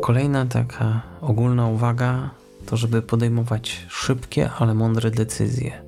Kolejna 0.02 0.46
taka 0.46 1.02
ogólna 1.20 1.66
uwaga 1.66 2.30
to, 2.66 2.76
żeby 2.76 3.02
podejmować 3.02 3.86
szybkie, 3.88 4.50
ale 4.50 4.74
mądre 4.74 5.10
decyzje. 5.10 5.83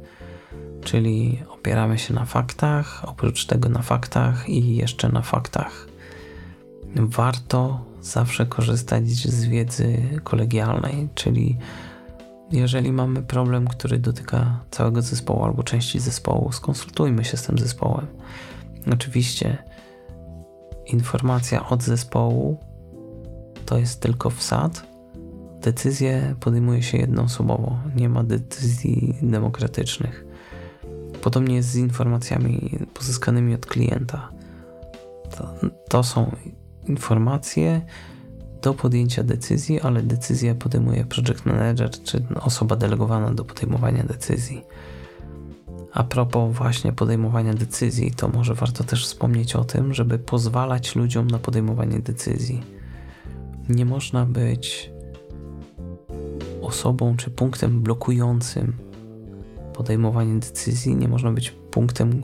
Czyli 0.86 1.42
opieramy 1.48 1.98
się 1.98 2.14
na 2.14 2.24
faktach, 2.24 3.02
oprócz 3.08 3.46
tego 3.46 3.68
na 3.68 3.82
faktach 3.82 4.48
i 4.48 4.76
jeszcze 4.76 5.08
na 5.08 5.22
faktach. 5.22 5.86
Warto 6.96 7.84
zawsze 8.00 8.46
korzystać 8.46 9.08
z 9.08 9.44
wiedzy 9.44 9.98
kolegialnej, 10.24 11.08
czyli 11.14 11.58
jeżeli 12.52 12.92
mamy 12.92 13.22
problem, 13.22 13.68
który 13.68 13.98
dotyka 13.98 14.60
całego 14.70 15.02
zespołu 15.02 15.44
albo 15.44 15.62
części 15.62 16.00
zespołu, 16.00 16.52
skonsultujmy 16.52 17.24
się 17.24 17.36
z 17.36 17.42
tym 17.42 17.58
zespołem. 17.58 18.06
Oczywiście 18.92 19.58
informacja 20.86 21.68
od 21.68 21.82
zespołu 21.82 22.60
to 23.66 23.78
jest 23.78 24.00
tylko 24.00 24.30
wsad. 24.30 24.86
Decyzje 25.60 26.34
podejmuje 26.40 26.82
się 26.82 26.98
jednoosobowo, 26.98 27.78
nie 27.96 28.08
ma 28.08 28.24
decyzji 28.24 29.14
demokratycznych. 29.22 30.25
Podobnie 31.26 31.56
jest 31.56 31.68
z 31.68 31.76
informacjami 31.76 32.78
pozyskanymi 32.94 33.54
od 33.54 33.66
klienta. 33.66 34.28
To, 35.36 35.54
to 35.88 36.02
są 36.02 36.36
informacje, 36.88 37.80
do 38.62 38.74
podjęcia 38.74 39.22
decyzji, 39.22 39.80
ale 39.80 40.02
decyzję 40.02 40.54
podejmuje 40.54 41.04
project 41.04 41.46
manager 41.46 41.90
czy 41.90 42.22
osoba 42.40 42.76
delegowana 42.76 43.34
do 43.34 43.44
podejmowania 43.44 44.04
decyzji. 44.04 44.64
A 45.92 46.04
propos 46.04 46.56
właśnie 46.56 46.92
podejmowania 46.92 47.54
decyzji, 47.54 48.12
to 48.16 48.28
może 48.28 48.54
warto 48.54 48.84
też 48.84 49.06
wspomnieć 49.06 49.56
o 49.56 49.64
tym, 49.64 49.94
żeby 49.94 50.18
pozwalać 50.18 50.96
ludziom 50.96 51.26
na 51.26 51.38
podejmowanie 51.38 51.98
decyzji. 51.98 52.62
Nie 53.68 53.84
można 53.84 54.26
być 54.26 54.90
osobą 56.62 57.16
czy 57.16 57.30
punktem 57.30 57.82
blokującym 57.82 58.85
podejmowanie 59.76 60.40
decyzji, 60.40 60.96
nie 60.96 61.08
można 61.08 61.32
być 61.32 61.50
punktem 61.50 62.22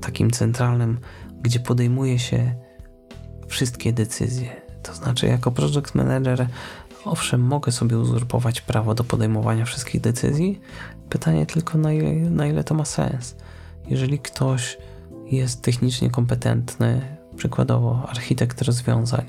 takim 0.00 0.30
centralnym, 0.30 0.98
gdzie 1.42 1.60
podejmuje 1.60 2.18
się 2.18 2.54
wszystkie 3.48 3.92
decyzje. 3.92 4.66
To 4.82 4.94
znaczy, 4.94 5.26
jako 5.26 5.50
project 5.50 5.94
manager 5.94 6.48
owszem, 7.04 7.40
mogę 7.40 7.72
sobie 7.72 7.98
uzurpować 7.98 8.60
prawo 8.60 8.94
do 8.94 9.04
podejmowania 9.04 9.64
wszystkich 9.64 10.00
decyzji. 10.00 10.60
Pytanie 11.08 11.46
tylko, 11.46 11.78
na 11.78 11.92
ile, 11.92 12.12
na 12.30 12.46
ile 12.46 12.64
to 12.64 12.74
ma 12.74 12.84
sens. 12.84 13.36
Jeżeli 13.88 14.18
ktoś 14.18 14.78
jest 15.30 15.62
technicznie 15.62 16.10
kompetentny, 16.10 17.16
przykładowo 17.36 18.06
architekt 18.08 18.62
rozwiązań, 18.62 19.26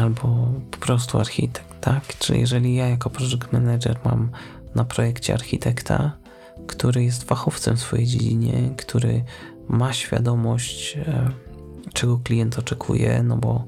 albo 0.00 0.48
po 0.70 0.78
prostu 0.78 1.18
architekt, 1.18 1.80
tak? 1.80 2.18
Czy 2.18 2.38
jeżeli 2.38 2.74
ja 2.74 2.88
jako 2.88 3.10
project 3.10 3.52
manager 3.52 3.98
mam 4.04 4.30
na 4.74 4.84
projekcie 4.84 5.34
architekta, 5.34 6.16
który 6.66 7.04
jest 7.04 7.24
fachowcem 7.24 7.76
w 7.76 7.80
swojej 7.80 8.06
dziedzinie, 8.06 8.74
który 8.76 9.24
ma 9.68 9.92
świadomość, 9.92 10.96
e, 10.96 11.30
czego 11.92 12.18
klient 12.18 12.58
oczekuje, 12.58 13.22
no 13.22 13.36
bo 13.36 13.66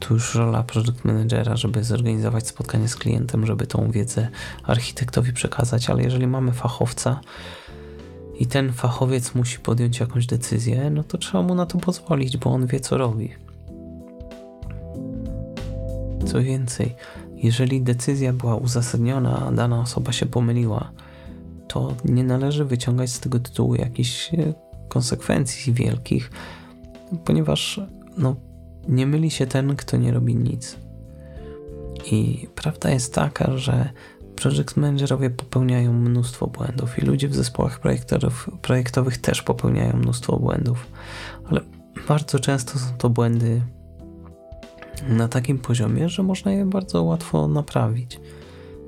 tu 0.00 0.14
już 0.14 0.34
rola 0.34 0.62
project 0.62 1.04
managera, 1.04 1.56
żeby 1.56 1.84
zorganizować 1.84 2.46
spotkanie 2.46 2.88
z 2.88 2.96
klientem, 2.96 3.46
żeby 3.46 3.66
tą 3.66 3.90
wiedzę 3.90 4.28
architektowi 4.64 5.32
przekazać, 5.32 5.90
ale 5.90 6.02
jeżeli 6.02 6.26
mamy 6.26 6.52
fachowca 6.52 7.20
i 8.38 8.46
ten 8.46 8.72
fachowiec 8.72 9.34
musi 9.34 9.58
podjąć 9.58 10.00
jakąś 10.00 10.26
decyzję, 10.26 10.90
no 10.90 11.04
to 11.04 11.18
trzeba 11.18 11.42
mu 11.42 11.54
na 11.54 11.66
to 11.66 11.78
pozwolić, 11.78 12.36
bo 12.36 12.50
on 12.50 12.66
wie, 12.66 12.80
co 12.80 12.96
robi. 12.96 13.32
Co 16.26 16.42
więcej, 16.42 16.94
jeżeli 17.42 17.82
decyzja 17.82 18.32
była 18.32 18.56
uzasadniona, 18.56 19.46
a 19.46 19.52
dana 19.52 19.80
osoba 19.80 20.12
się 20.12 20.26
pomyliła, 20.26 20.90
to 21.68 21.94
nie 22.04 22.24
należy 22.24 22.64
wyciągać 22.64 23.10
z 23.10 23.20
tego 23.20 23.40
tytułu 23.40 23.74
jakichś 23.74 24.34
e, 24.34 24.54
konsekwencji 24.88 25.72
wielkich, 25.72 26.30
ponieważ 27.24 27.80
no, 28.18 28.36
nie 28.88 29.06
myli 29.06 29.30
się 29.30 29.46
ten, 29.46 29.76
kto 29.76 29.96
nie 29.96 30.12
robi 30.12 30.36
nic. 30.36 30.76
I 32.12 32.48
prawda 32.54 32.90
jest 32.90 33.14
taka, 33.14 33.56
że 33.56 33.90
project 34.36 34.76
managerowie 34.76 35.30
popełniają 35.30 35.92
mnóstwo 35.92 36.46
błędów 36.46 36.98
i 36.98 37.06
ludzie 37.06 37.28
w 37.28 37.34
zespołach 37.34 37.80
projektowych 38.62 39.18
też 39.18 39.42
popełniają 39.42 39.96
mnóstwo 39.96 40.36
błędów, 40.36 40.86
ale 41.44 41.60
bardzo 42.08 42.38
często 42.38 42.78
są 42.78 42.96
to 42.98 43.10
błędy 43.10 43.62
na 45.08 45.28
takim 45.28 45.58
poziomie, 45.58 46.08
że 46.08 46.22
można 46.22 46.52
je 46.52 46.66
bardzo 46.66 47.02
łatwo 47.02 47.48
naprawić. 47.48 48.20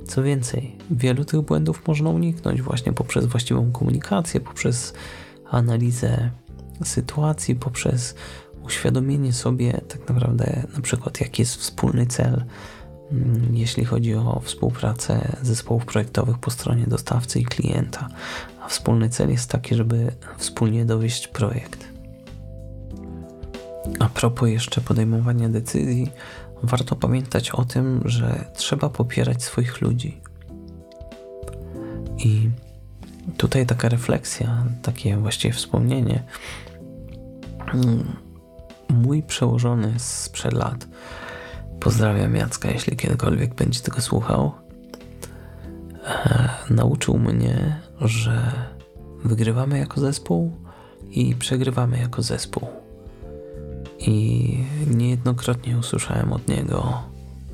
Co 0.06 0.22
więcej, 0.22 0.76
wielu 0.90 1.24
tych 1.24 1.40
błędów 1.40 1.86
można 1.86 2.10
uniknąć 2.10 2.62
właśnie 2.62 2.92
poprzez 2.92 3.26
właściwą 3.26 3.72
komunikację, 3.72 4.40
poprzez 4.40 4.94
analizę 5.50 6.30
sytuacji, 6.84 7.54
poprzez 7.54 8.14
uświadomienie 8.64 9.32
sobie 9.32 9.80
tak 9.88 10.08
naprawdę 10.08 10.66
na 10.76 10.80
przykład 10.80 11.20
jaki 11.20 11.42
jest 11.42 11.56
wspólny 11.56 12.06
cel, 12.06 12.44
mm, 13.12 13.56
jeśli 13.56 13.84
chodzi 13.84 14.14
o 14.14 14.40
współpracę 14.44 15.36
zespołów 15.42 15.84
projektowych 15.84 16.38
po 16.38 16.50
stronie 16.50 16.86
dostawcy 16.86 17.40
i 17.40 17.44
klienta. 17.44 18.08
A 18.64 18.68
wspólny 18.68 19.08
cel 19.10 19.30
jest 19.30 19.50
taki, 19.50 19.74
żeby 19.74 20.12
wspólnie 20.38 20.84
dowieść 20.84 21.28
projekt. 21.28 21.93
A 23.98 24.08
propos 24.08 24.48
jeszcze 24.48 24.80
podejmowania 24.80 25.48
decyzji, 25.48 26.10
warto 26.62 26.96
pamiętać 26.96 27.50
o 27.50 27.64
tym, 27.64 28.00
że 28.04 28.44
trzeba 28.54 28.88
popierać 28.88 29.42
swoich 29.42 29.80
ludzi. 29.80 30.20
I 32.18 32.50
tutaj 33.36 33.66
taka 33.66 33.88
refleksja, 33.88 34.64
takie 34.82 35.16
właściwie 35.16 35.54
wspomnienie. 35.54 36.22
Mój 38.88 39.22
przełożony 39.22 39.94
sprzed 39.98 40.52
lat, 40.52 40.88
pozdrawiam 41.80 42.36
Jacka, 42.36 42.70
jeśli 42.70 42.96
kiedykolwiek 42.96 43.54
będzie 43.54 43.80
tego 43.80 44.00
słuchał, 44.00 44.52
e, 46.04 46.48
nauczył 46.70 47.18
mnie, 47.18 47.80
że 48.00 48.52
wygrywamy 49.24 49.78
jako 49.78 50.00
zespół 50.00 50.52
i 51.10 51.34
przegrywamy 51.34 51.98
jako 51.98 52.22
zespół 52.22 52.83
i 54.06 54.58
niejednokrotnie 54.86 55.78
usłyszałem 55.78 56.32
od 56.32 56.48
niego: 56.48 57.02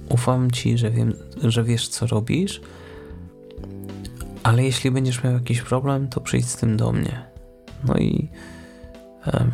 Ufam 0.09 0.51
ci, 0.51 0.78
że, 0.78 0.90
wiem, 0.90 1.14
że 1.42 1.64
wiesz, 1.64 1.88
co 1.88 2.07
robisz, 2.07 2.61
ale 4.42 4.64
jeśli 4.64 4.90
będziesz 4.90 5.24
miał 5.24 5.32
jakiś 5.32 5.62
problem, 5.62 6.09
to 6.09 6.20
przyjdź 6.20 6.48
z 6.48 6.57
tym 6.57 6.76
do 6.76 6.92
mnie. 6.92 7.24
No 7.84 7.94
i 7.94 8.28
um, 9.26 9.53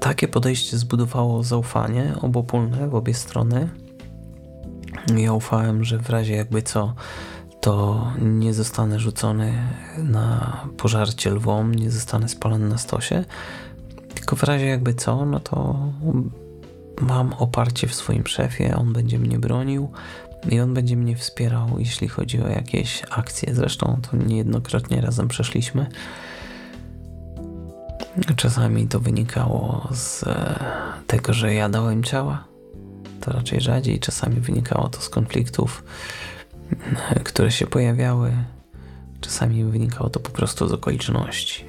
takie 0.00 0.28
podejście 0.28 0.78
zbudowało 0.78 1.42
zaufanie 1.42 2.14
obopólne 2.22 2.88
w 2.88 2.94
obie 2.94 3.14
strony. 3.14 3.68
Ja 5.16 5.32
ufałem, 5.32 5.84
że 5.84 5.98
w 5.98 6.10
razie 6.10 6.34
jakby 6.34 6.62
co, 6.62 6.94
to 7.60 8.06
nie 8.20 8.54
zostanę 8.54 9.00
rzucony 9.00 9.52
na 9.98 10.56
pożarcie 10.76 11.30
lwom, 11.30 11.74
nie 11.74 11.90
zostanę 11.90 12.28
spalony 12.28 12.68
na 12.68 12.78
stosie, 12.78 13.24
w 14.36 14.42
razie 14.42 14.66
jakby 14.66 14.94
co, 14.94 15.24
no 15.24 15.40
to 15.40 15.76
mam 17.00 17.32
oparcie 17.32 17.86
w 17.86 17.94
swoim 17.94 18.26
szefie, 18.26 18.76
on 18.76 18.92
będzie 18.92 19.18
mnie 19.18 19.38
bronił 19.38 19.92
i 20.50 20.60
on 20.60 20.74
będzie 20.74 20.96
mnie 20.96 21.16
wspierał, 21.16 21.78
jeśli 21.78 22.08
chodzi 22.08 22.42
o 22.42 22.48
jakieś 22.48 23.02
akcje. 23.10 23.54
Zresztą 23.54 24.00
to 24.10 24.16
niejednokrotnie 24.16 25.00
razem 25.00 25.28
przeszliśmy. 25.28 25.86
Czasami 28.36 28.88
to 28.88 29.00
wynikało 29.00 29.88
z 29.92 30.22
e, 30.22 30.54
tego, 31.06 31.32
że 31.32 31.54
ja 31.54 31.68
dałem 31.68 32.04
ciała. 32.04 32.44
To 33.20 33.32
raczej 33.32 33.60
rzadziej. 33.60 34.00
Czasami 34.00 34.40
wynikało 34.40 34.88
to 34.88 35.00
z 35.00 35.08
konfliktów, 35.08 35.84
e, 37.10 37.20
które 37.20 37.50
się 37.50 37.66
pojawiały. 37.66 38.32
Czasami 39.20 39.64
wynikało 39.64 40.10
to 40.10 40.20
po 40.20 40.30
prostu 40.30 40.68
z 40.68 40.72
okoliczności. 40.72 41.64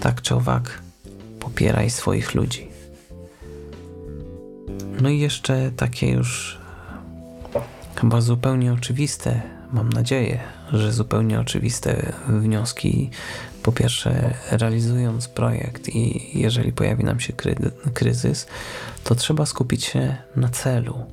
Tak 0.00 0.22
czy 0.22 0.34
owak, 0.34 0.82
popieraj 1.42 1.90
swoich 1.90 2.34
ludzi. 2.34 2.68
No 5.00 5.08
i 5.08 5.18
jeszcze 5.18 5.70
takie 5.76 6.10
już 6.10 6.58
chyba 7.96 8.20
zupełnie 8.20 8.72
oczywiste, 8.72 9.42
mam 9.72 9.88
nadzieję, 9.88 10.40
że 10.72 10.92
zupełnie 10.92 11.40
oczywiste 11.40 12.12
wnioski. 12.28 13.10
Po 13.62 13.72
pierwsze, 13.72 14.34
realizując 14.50 15.28
projekt 15.28 15.88
i 15.88 16.30
jeżeli 16.40 16.72
pojawi 16.72 17.04
nam 17.04 17.20
się 17.20 17.32
kry 17.32 17.54
kryzys, 17.94 18.46
to 19.04 19.14
trzeba 19.14 19.46
skupić 19.46 19.84
się 19.84 20.16
na 20.36 20.48
celu. 20.48 21.06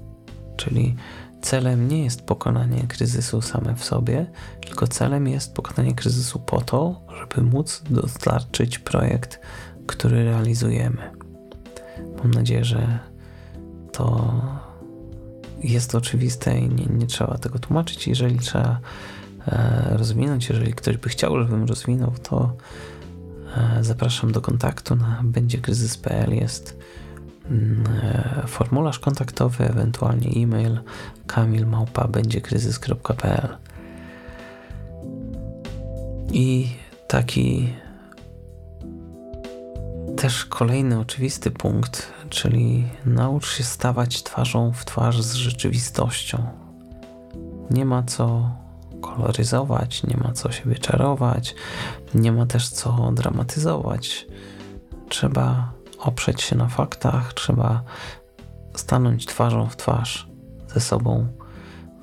Czyli 0.58 0.96
celem 1.42 1.88
nie 1.88 2.04
jest 2.04 2.22
pokonanie 2.22 2.88
kryzysu 2.88 3.42
same 3.42 3.76
w 3.76 3.86
sobie, 3.86 4.26
tylko 4.62 4.88
celem 4.88 5.28
jest 5.28 5.54
pokonanie 5.54 5.96
kryzysu 5.96 6.40
po 6.40 6.62
to, 6.62 7.02
żeby 7.20 7.50
móc 7.50 7.82
dostarczyć 7.90 8.80
projekt 8.80 9.40
który 9.90 10.24
realizujemy. 10.24 11.12
Mam 12.18 12.32
nadzieję, 12.32 12.66
że 12.66 13.00
to 13.92 14.32
jest 15.64 15.96
oczywiste 15.96 16.60
i 16.60 16.70
nie, 16.70 16.86
nie 16.86 17.08
trzeba 17.08 17.38
tego 17.38 17.60
tłumaczyć. 17.60 18.08
Jeżeli 18.08 18.40
trzeba 18.40 18.80
e, 19.48 19.98
rozwinąć, 19.98 20.50
jeżeli 20.50 20.74
ktoś 20.74 20.98
by 20.98 21.10
chciał, 21.10 21.40
żebym 21.40 21.66
rozwinął, 21.66 22.12
to 22.24 22.56
e, 23.58 23.84
zapraszam 23.84 24.32
do 24.32 24.42
kontaktu 24.42 24.96
na 24.96 25.22
będziekryzys.pl 25.24 26.34
jest 26.34 26.80
mm, 27.46 27.84
e, 28.04 28.48
formularz 28.48 29.00
kontaktowy, 29.00 29.70
ewentualnie 29.70 30.44
e-mail 30.44 30.80
kamilmałpa 31.28 32.08
będziekryzys.pl 32.08 33.58
i 36.32 36.68
taki 37.08 37.74
też 40.20 40.46
kolejny 40.46 41.00
oczywisty 41.00 41.52
punkt, 41.52 42.14
czyli 42.30 42.88
naucz 43.06 43.54
się 43.56 43.64
stawać 43.64 44.24
twarzą 44.24 44.72
w 44.72 44.86
twarz 44.86 45.22
z 45.22 45.34
rzeczywistością. 45.34 46.44
Nie 47.72 47.86
ma 47.86 48.04
co 48.04 48.52
koloryzować, 49.02 50.04
nie 50.04 50.18
ma 50.18 50.32
co 50.32 50.52
siebie 50.52 50.76
czarować, 50.76 51.56
nie 52.14 52.32
ma 52.32 52.46
też 52.46 52.70
co 52.70 53.12
dramatyzować. 53.12 54.28
Trzeba 55.10 55.72
oprzeć 56.00 56.42
się 56.42 56.56
na 56.56 56.68
faktach, 56.68 57.34
trzeba 57.34 57.84
stanąć 58.76 59.26
twarzą 59.26 59.70
w 59.70 59.78
twarz 59.78 60.30
ze 60.74 60.80
sobą 60.80 61.28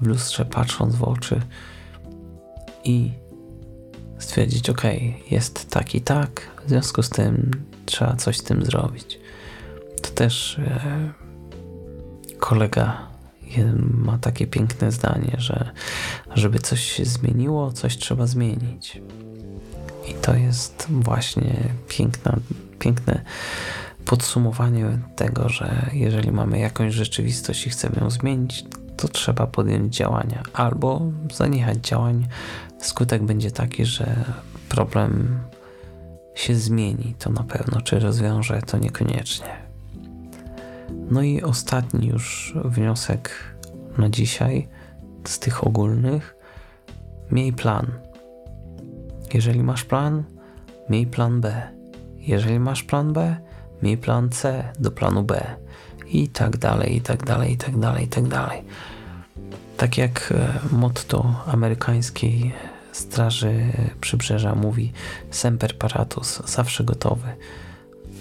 w 0.01 0.07
lustrze, 0.07 0.45
patrząc 0.45 0.95
w 0.95 1.05
oczy 1.05 1.41
i 2.85 3.12
stwierdzić: 4.19 4.71
OK, 4.71 4.83
jest 5.31 5.71
tak 5.71 5.95
i 5.95 6.01
tak, 6.01 6.51
w 6.67 6.69
związku 6.69 7.03
z 7.03 7.11
tym 7.11 7.51
trzeba 7.87 8.16
coś 8.16 8.39
z 8.39 8.43
tym 8.43 8.64
zrobić. 8.64 9.18
To 10.03 10.11
też 10.11 10.59
e, 10.59 11.12
kolega 12.39 13.07
ma 13.95 14.18
takie 14.18 14.47
piękne 14.47 14.93
zdanie, 14.93 15.37
że 15.39 15.70
żeby 16.34 16.59
coś 16.59 16.80
się 16.80 17.05
zmieniło, 17.05 17.72
coś 17.72 17.97
trzeba 17.97 18.26
zmienić. 18.26 19.03
I 20.09 20.14
to 20.14 20.34
jest 20.34 20.87
właśnie 20.91 21.55
piękna, 21.89 22.37
piękne 22.78 23.24
podsumowanie 24.05 24.99
tego, 25.16 25.49
że 25.49 25.91
jeżeli 25.93 26.32
mamy 26.32 26.59
jakąś 26.59 26.95
rzeczywistość 26.95 27.66
i 27.66 27.70
chcemy 27.70 27.97
ją 28.01 28.11
zmienić, 28.11 28.64
to 28.97 29.09
trzeba 29.09 29.47
podjąć 29.47 29.97
działania 29.97 30.43
albo 30.53 31.03
zaniechać 31.34 31.78
działań. 31.78 32.26
Skutek 32.80 33.22
będzie 33.22 33.51
taki, 33.51 33.84
że 33.84 34.24
problem 34.68 35.41
się 36.37 36.55
zmieni, 36.55 37.14
to 37.18 37.30
na 37.30 37.43
pewno, 37.43 37.80
czy 37.80 37.99
rozwiąże, 37.99 38.62
to 38.62 38.78
niekoniecznie. 38.78 39.57
No 41.11 41.22
i 41.22 41.43
ostatni 41.43 42.07
już 42.07 42.55
wniosek 42.64 43.30
na 43.99 44.09
dzisiaj 44.09 44.68
z 45.24 45.39
tych 45.39 45.66
ogólnych. 45.66 46.37
Miej 47.30 47.53
plan. 47.53 47.87
Jeżeli 49.34 49.62
masz 49.62 49.84
plan, 49.84 50.24
miej 50.91 51.07
plan 51.07 51.41
B. 51.41 51.62
Jeżeli 52.18 52.61
masz 52.61 52.82
plan 52.82 53.12
B, 53.12 53.37
miej 53.82 53.97
plan 53.97 54.30
C 54.30 54.72
do 54.78 54.91
planu 54.91 55.22
B. 55.22 55.57
I 56.07 56.28
tak 56.28 56.57
dalej, 56.57 56.97
i 56.97 57.01
tak 57.01 57.24
dalej, 57.24 57.53
i 57.53 57.57
tak 57.57 57.78
dalej, 57.78 58.05
i 58.05 58.09
tak 58.09 58.28
dalej. 58.28 58.62
Tak 59.76 59.99
jak 59.99 60.32
e, 60.32 60.74
motto 60.76 61.45
amerykańskiej 61.47 62.53
Straży 62.97 63.72
Przybrzeża 64.01 64.55
mówi 64.55 64.92
Semper 65.30 65.78
Paratus, 65.78 66.42
zawsze 66.47 66.84
gotowy. 66.84 67.28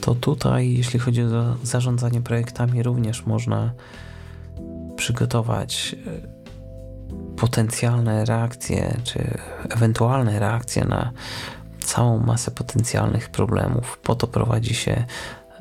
To 0.02 0.16
tutaj, 0.16 0.74
jeśli 0.74 1.00
chodzi 1.00 1.24
o 1.24 1.56
zarządzanie 1.64 2.22
projektami, 2.22 2.84
również 2.84 3.26
można 3.26 3.74
przygotować 4.96 5.96
e, 6.08 7.38
potencjalne 7.38 8.26
reakcje, 8.26 8.98
czy 9.04 9.38
ewentualne 9.70 10.40
reakcje 10.40 10.86
na 10.86 11.12
całą 11.80 12.20
masę 12.20 12.52
potencjalnych 12.52 13.30
problemów. 13.30 14.00
Po 14.04 14.16
to 14.16 14.28
prowadzi 14.28 14.74
się 14.74 15.06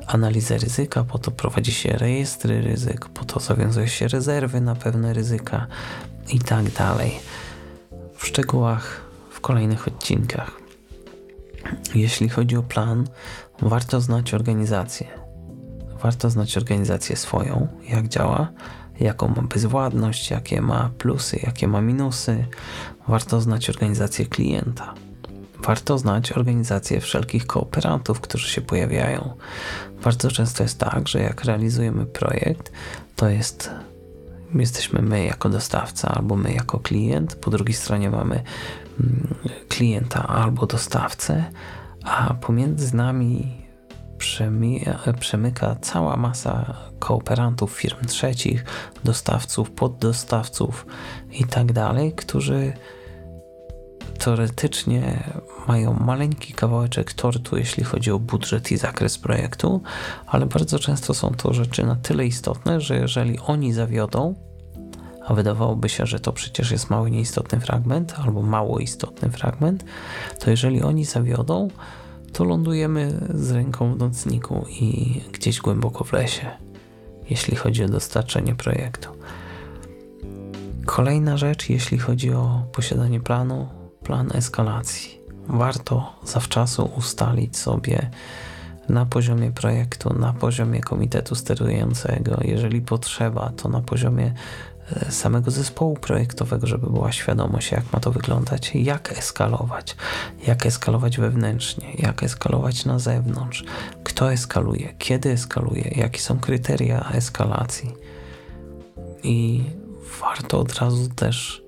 analizę 0.07 0.59
ryzyka, 0.59 1.05
po 1.05 1.19
to 1.19 1.31
prowadzi 1.31 1.73
się 1.73 1.89
rejestry 1.89 2.63
ryzyk, 2.63 3.09
po 3.09 3.25
to 3.25 3.41
zawiązuje 3.41 3.89
się 3.89 4.09
rezerwy 4.09 4.61
na 4.61 4.75
pewne 4.75 5.13
ryzyka 5.13 5.67
i 6.29 6.39
tak 6.39 6.71
dalej. 6.71 7.21
W 8.17 8.27
szczegółach 8.27 9.04
kolejnych 9.45 9.89
odcinkach. 9.89 10.51
Jeśli 11.95 12.29
chodzi 12.29 12.57
o 12.57 12.63
plan, 12.63 13.05
warto 13.63 14.01
znać 14.01 14.35
organizację. 14.35 15.07
Warto 16.03 16.31
znać 16.31 16.57
organizację 16.57 17.17
swoją, 17.17 17.69
jak 17.89 18.09
działa, 18.09 18.53
jaką 19.01 19.29
ma 19.29 19.43
bezwładność, 19.43 20.31
jakie 20.31 20.61
ma 20.61 20.91
plusy, 20.99 21.41
jakie 21.43 21.69
ma 21.69 21.81
minusy. 21.81 22.47
Warto 23.09 23.41
znać 23.41 23.71
organizację 23.71 24.27
klienta. 24.27 24.95
Warto 25.67 25.99
znać 25.99 26.33
organizację 26.33 27.01
wszelkich 27.01 27.47
kooperantów, 27.47 28.21
którzy 28.21 28.49
się 28.49 28.61
pojawiają. 28.61 29.35
Bardzo 30.05 30.31
często 30.31 30.63
jest 30.63 30.79
tak, 30.79 31.09
że 31.09 31.21
jak 31.21 31.45
realizujemy 31.45 32.07
projekt, 32.07 32.73
to 33.17 33.29
jest 33.29 33.71
jesteśmy 34.61 35.03
my 35.03 35.25
jako 35.25 35.49
dostawca 35.49 36.09
albo 36.09 36.37
my 36.37 36.53
jako 36.53 36.79
klient, 36.79 37.35
po 37.35 37.51
drugiej 37.51 37.75
stronie 37.75 38.11
mamy 38.11 38.43
klienta 39.69 40.27
albo 40.27 40.67
dostawcę, 40.67 41.45
a 42.05 42.35
pomiędzy 42.35 42.97
nami 42.97 43.65
przemyka 45.21 45.77
cała 45.81 46.17
masa 46.17 46.77
kooperantów, 46.99 47.73
firm 47.73 48.05
trzecich, 48.07 48.65
dostawców, 49.05 49.71
poddostawców 49.71 50.87
i 51.33 51.45
tak 51.45 51.73
którzy 52.13 52.73
teoretycznie 54.19 55.31
mają 55.69 55.93
maleńki 55.95 56.53
kawałeczek 56.53 57.13
tortu, 57.13 57.57
jeśli 57.57 57.85
chodzi 57.85 58.11
o 58.11 58.19
budżet 58.19 58.73
i 58.73 58.77
zakres 58.77 59.19
projektu, 59.19 59.83
ale 60.27 60.47
bardzo 60.47 60.79
często 60.79 61.15
są 61.15 61.31
to 61.31 61.53
rzeczy 61.53 61.87
na 61.87 61.97
tyle 61.97 62.27
istotne, 62.27 62.81
że 62.81 62.97
jeżeli 62.97 63.39
oni 63.39 63.73
zawiodą, 63.73 64.35
a 65.27 65.35
wydawałoby 65.35 65.89
się, 65.89 66.07
że 66.07 66.21
to 66.21 66.33
przecież 66.33 66.71
jest 66.71 66.91
mały 66.91 67.11
nieistotny 67.11 67.61
fragment 67.61 68.15
albo 68.25 68.43
mało 68.43 68.79
istotny 68.79 69.31
fragment, 69.31 69.85
to 70.39 70.51
jeżeli 70.51 70.83
oni 70.83 71.05
zawiodą, 71.05 71.69
to 72.33 72.45
lądujemy 72.45 73.21
z 73.35 73.51
ręką 73.51 73.95
w 73.95 73.99
nocniku 73.99 74.67
i 74.69 75.21
gdzieś 75.33 75.61
głęboko 75.61 76.05
w 76.05 76.13
lesie, 76.13 76.51
jeśli 77.31 77.57
chodzi 77.57 77.85
o 77.85 77.89
dostarczenie 77.89 78.55
projektu. 78.55 79.09
Kolejna 80.87 81.37
rzecz, 81.37 81.71
jeśli 81.71 81.99
chodzi 81.99 82.33
o 82.33 82.63
posiadanie 82.73 83.21
planu, 83.21 83.69
plan 84.03 84.31
eskalacji. 84.35 85.19
Warto 85.49 86.13
zawczasu 86.25 86.91
ustalić 86.97 87.57
sobie 87.57 88.11
na 88.89 89.07
poziomie 89.07 89.53
projektu, 89.53 90.13
na 90.19 90.33
poziomie 90.33 90.81
komitetu 90.81 91.35
sterującego, 91.35 92.39
jeżeli 92.45 92.81
potrzeba, 92.81 93.53
to 93.57 93.69
na 93.69 93.81
poziomie 93.81 94.35
samego 95.11 95.51
zespołu 95.51 95.95
projektowego, 95.95 96.67
żeby 96.67 96.91
była 96.91 97.13
świadomość, 97.13 97.73
jak 97.73 97.93
ma 97.93 98.01
to 98.01 98.13
wyglądać, 98.13 98.75
jak 98.75 99.19
eskalować, 99.19 99.97
jak 100.47 100.67
eskalować 100.67 101.19
wewnętrznie, 101.19 101.95
jak 101.99 102.23
eskalować 102.23 102.85
na 102.85 102.99
zewnątrz, 102.99 103.65
kto 104.05 104.33
eskaluje, 104.33 104.95
kiedy 104.99 105.31
eskaluje, 105.31 105.93
jakie 105.97 106.21
są 106.21 106.39
kryteria 106.39 107.11
eskalacji. 107.13 107.95
I 109.23 109.65
warto 110.21 110.61
od 110.61 110.75
razu 110.75 111.09
też 111.09 111.63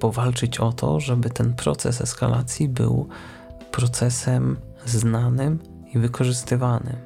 powalczyć 0.00 0.60
o 0.60 0.72
to, 0.72 1.00
żeby 1.00 1.30
ten 1.30 1.54
proces 1.54 2.00
eskalacji 2.00 2.68
był 2.68 3.08
procesem 3.72 4.56
znanym 4.86 5.58
i 5.94 5.98
wykorzystywanym. 5.98 6.96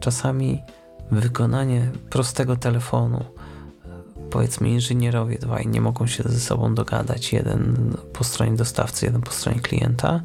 Czasami 0.00 0.62
wykonanie 1.10 1.90
prostego 2.10 2.56
telefonu, 2.56 3.24
powiedzmy 4.30 4.68
inżynierowie 4.68 5.38
dwaj 5.38 5.66
nie 5.66 5.80
mogą 5.80 6.06
się 6.06 6.22
ze 6.22 6.40
sobą 6.40 6.74
dogadać, 6.74 7.32
jeden 7.32 7.92
po 8.12 8.24
stronie 8.24 8.56
dostawcy, 8.56 9.06
jeden 9.06 9.22
po 9.22 9.30
stronie 9.30 9.60
klienta. 9.60 10.20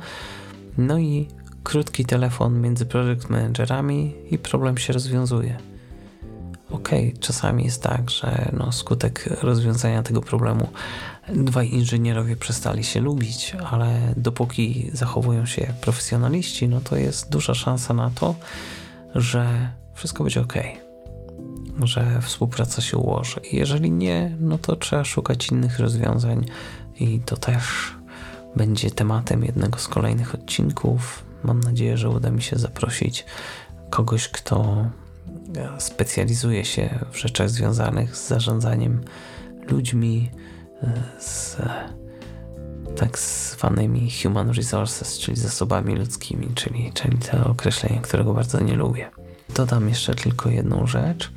No 0.78 1.00
i 1.00 1.28
krótki 1.64 2.06
telefon 2.06 2.62
między 2.62 2.86
project 2.86 3.30
managerami 3.30 4.14
i 4.32 4.38
problem 4.38 4.78
się 4.78 4.94
rozwiązuje. 4.94 5.58
Okay, 6.72 7.14
czasami 7.20 7.64
jest 7.64 7.84
tak, 7.84 8.10
że 8.10 8.52
no, 8.54 8.72
skutek 8.72 9.30
rozwiązania 9.42 10.04
tego 10.04 10.22
problemu 10.22 10.68
dwaj 11.30 11.70
inżynierowie 11.70 12.36
przestali 12.36 12.84
się 12.84 13.00
lubić, 13.00 13.56
ale 13.72 14.14
dopóki 14.18 14.92
zachowują 14.94 15.46
się 15.46 15.62
jak 15.62 15.76
profesjonaliści, 15.76 16.68
no 16.68 16.82
to 16.82 16.96
jest 16.96 17.30
duża 17.30 17.54
szansa 17.54 17.94
na 17.94 18.10
to, 18.10 18.36
że 19.16 19.70
wszystko 19.94 20.24
będzie 20.24 20.42
ok 20.42 20.54
że 21.84 22.22
współpraca 22.22 22.82
się 22.82 22.98
ułoży. 22.98 23.42
Jeżeli 23.52 23.92
nie, 23.92 24.38
no 24.40 24.58
to 24.58 24.76
trzeba 24.76 25.04
szukać 25.04 25.48
innych 25.48 25.80
rozwiązań 25.80 26.46
i 27.00 27.20
to 27.20 27.38
też 27.38 27.96
będzie 28.56 28.92
tematem 28.92 29.44
jednego 29.44 29.80
z 29.80 29.88
kolejnych 29.88 30.36
odcinków. 30.36 31.26
Mam 31.44 31.60
nadzieję, 31.60 31.98
że 31.98 32.10
uda 32.10 32.32
mi 32.32 32.42
się 32.42 32.56
zaprosić 32.56 33.26
kogoś, 33.90 34.28
kto 34.28 34.86
specjalizuje 35.78 36.66
się 36.66 37.00
w 37.12 37.18
rzeczach 37.18 37.50
związanych 37.50 38.16
z 38.16 38.28
zarządzaniem 38.28 39.04
ludźmi, 39.68 40.32
z 41.20 41.58
tak 42.96 43.20
zwanymi 43.20 44.12
human 44.24 44.50
resources, 44.50 45.20
czyli 45.20 45.38
zasobami 45.38 45.96
ludzkimi, 45.96 46.48
czyli, 46.56 46.92
czyli 46.94 47.18
to 47.18 47.50
określenie, 47.50 48.00
którego 48.02 48.34
bardzo 48.34 48.60
nie 48.60 48.74
lubię. 48.76 49.10
Dodam 49.56 49.90
jeszcze 49.90 50.16
tylko 50.16 50.50
jedną 50.50 50.88
rzecz. 50.88 51.32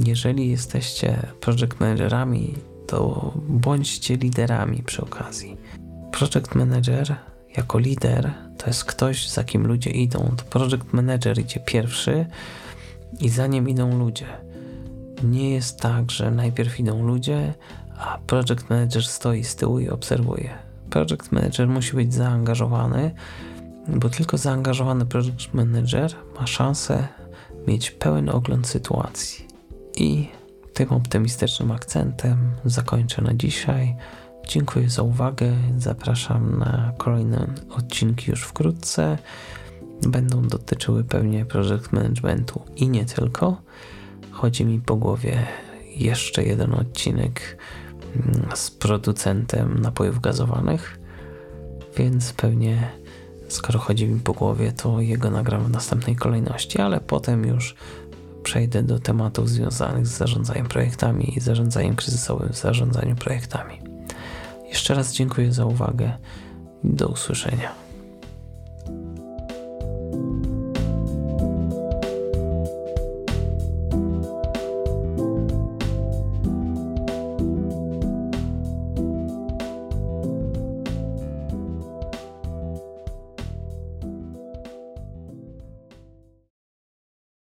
Jeżeli 0.00 0.50
jesteście 0.50 1.26
project 1.40 1.80
managerami, 1.80 2.54
to 2.86 3.32
bądźcie 3.48 4.16
liderami 4.16 4.82
przy 4.82 5.02
okazji. 5.02 5.56
Project 6.12 6.54
manager 6.54 7.16
jako 7.56 7.78
lider 7.78 8.30
to 8.58 8.66
jest 8.66 8.84
ktoś, 8.84 9.28
za 9.28 9.44
kim 9.44 9.66
ludzie 9.66 9.90
idą. 9.90 10.34
To 10.36 10.44
project 10.44 10.92
manager 10.92 11.38
idzie 11.38 11.60
pierwszy 11.60 12.26
i 13.20 13.28
za 13.28 13.46
nim 13.46 13.68
idą 13.68 13.98
ludzie. 13.98 14.26
Nie 15.24 15.50
jest 15.50 15.80
tak, 15.80 16.10
że 16.10 16.30
najpierw 16.30 16.80
idą 16.80 17.06
ludzie, 17.06 17.54
a 17.98 18.18
project 18.26 18.70
manager 18.70 19.04
stoi 19.04 19.44
z 19.44 19.56
tyłu 19.56 19.78
i 19.78 19.88
obserwuje. 19.88 20.50
Project 20.90 21.32
manager 21.32 21.68
musi 21.68 21.96
być 21.96 22.14
zaangażowany, 22.14 23.10
bo 23.88 24.08
tylko 24.08 24.38
zaangażowany 24.38 25.06
project 25.06 25.54
manager 25.54 26.14
ma 26.40 26.46
szansę 26.46 27.08
mieć 27.66 27.90
pełen 27.90 28.28
ogląd 28.28 28.66
sytuacji. 28.66 29.49
I 30.00 30.28
tym 30.74 30.88
optymistycznym 30.88 31.70
akcentem 31.70 32.52
zakończę 32.64 33.22
na 33.22 33.34
dzisiaj. 33.34 33.96
Dziękuję 34.48 34.90
za 34.90 35.02
uwagę. 35.02 35.52
Zapraszam 35.78 36.58
na 36.58 36.92
kolejne 36.98 37.46
odcinki 37.70 38.30
już 38.30 38.42
wkrótce. 38.42 39.18
Będą 40.02 40.42
dotyczyły 40.42 41.04
pewnie 41.04 41.44
project 41.44 41.92
managementu 41.92 42.62
i 42.76 42.88
nie 42.88 43.04
tylko. 43.04 43.62
Chodzi 44.30 44.64
mi 44.64 44.80
po 44.80 44.96
głowie 44.96 45.46
jeszcze 45.96 46.44
jeden 46.44 46.74
odcinek 46.74 47.58
mm, 48.16 48.48
z 48.54 48.70
producentem 48.70 49.80
napojów 49.80 50.20
gazowanych, 50.20 50.98
więc 51.96 52.32
pewnie 52.32 52.90
skoro 53.48 53.78
chodzi 53.78 54.06
mi 54.06 54.20
po 54.20 54.32
głowie, 54.32 54.72
to 54.72 55.00
jego 55.00 55.30
nagram 55.30 55.64
w 55.64 55.70
następnej 55.70 56.16
kolejności, 56.16 56.78
ale 56.78 57.00
potem 57.00 57.44
już 57.44 57.76
przejdę 58.42 58.82
do 58.82 58.98
tematów 58.98 59.48
związanych 59.48 60.06
z 60.06 60.18
zarządzaniem 60.18 60.66
projektami 60.66 61.36
i 61.36 61.40
zarządzaniem 61.40 61.96
kryzysowym 61.96 62.48
w 62.48 62.56
zarządzaniu 62.56 63.16
projektami. 63.16 63.80
Jeszcze 64.68 64.94
raz 64.94 65.12
dziękuję 65.12 65.52
za 65.52 65.64
uwagę 65.64 66.12
do 66.84 67.08
usłyszenia. 67.08 67.79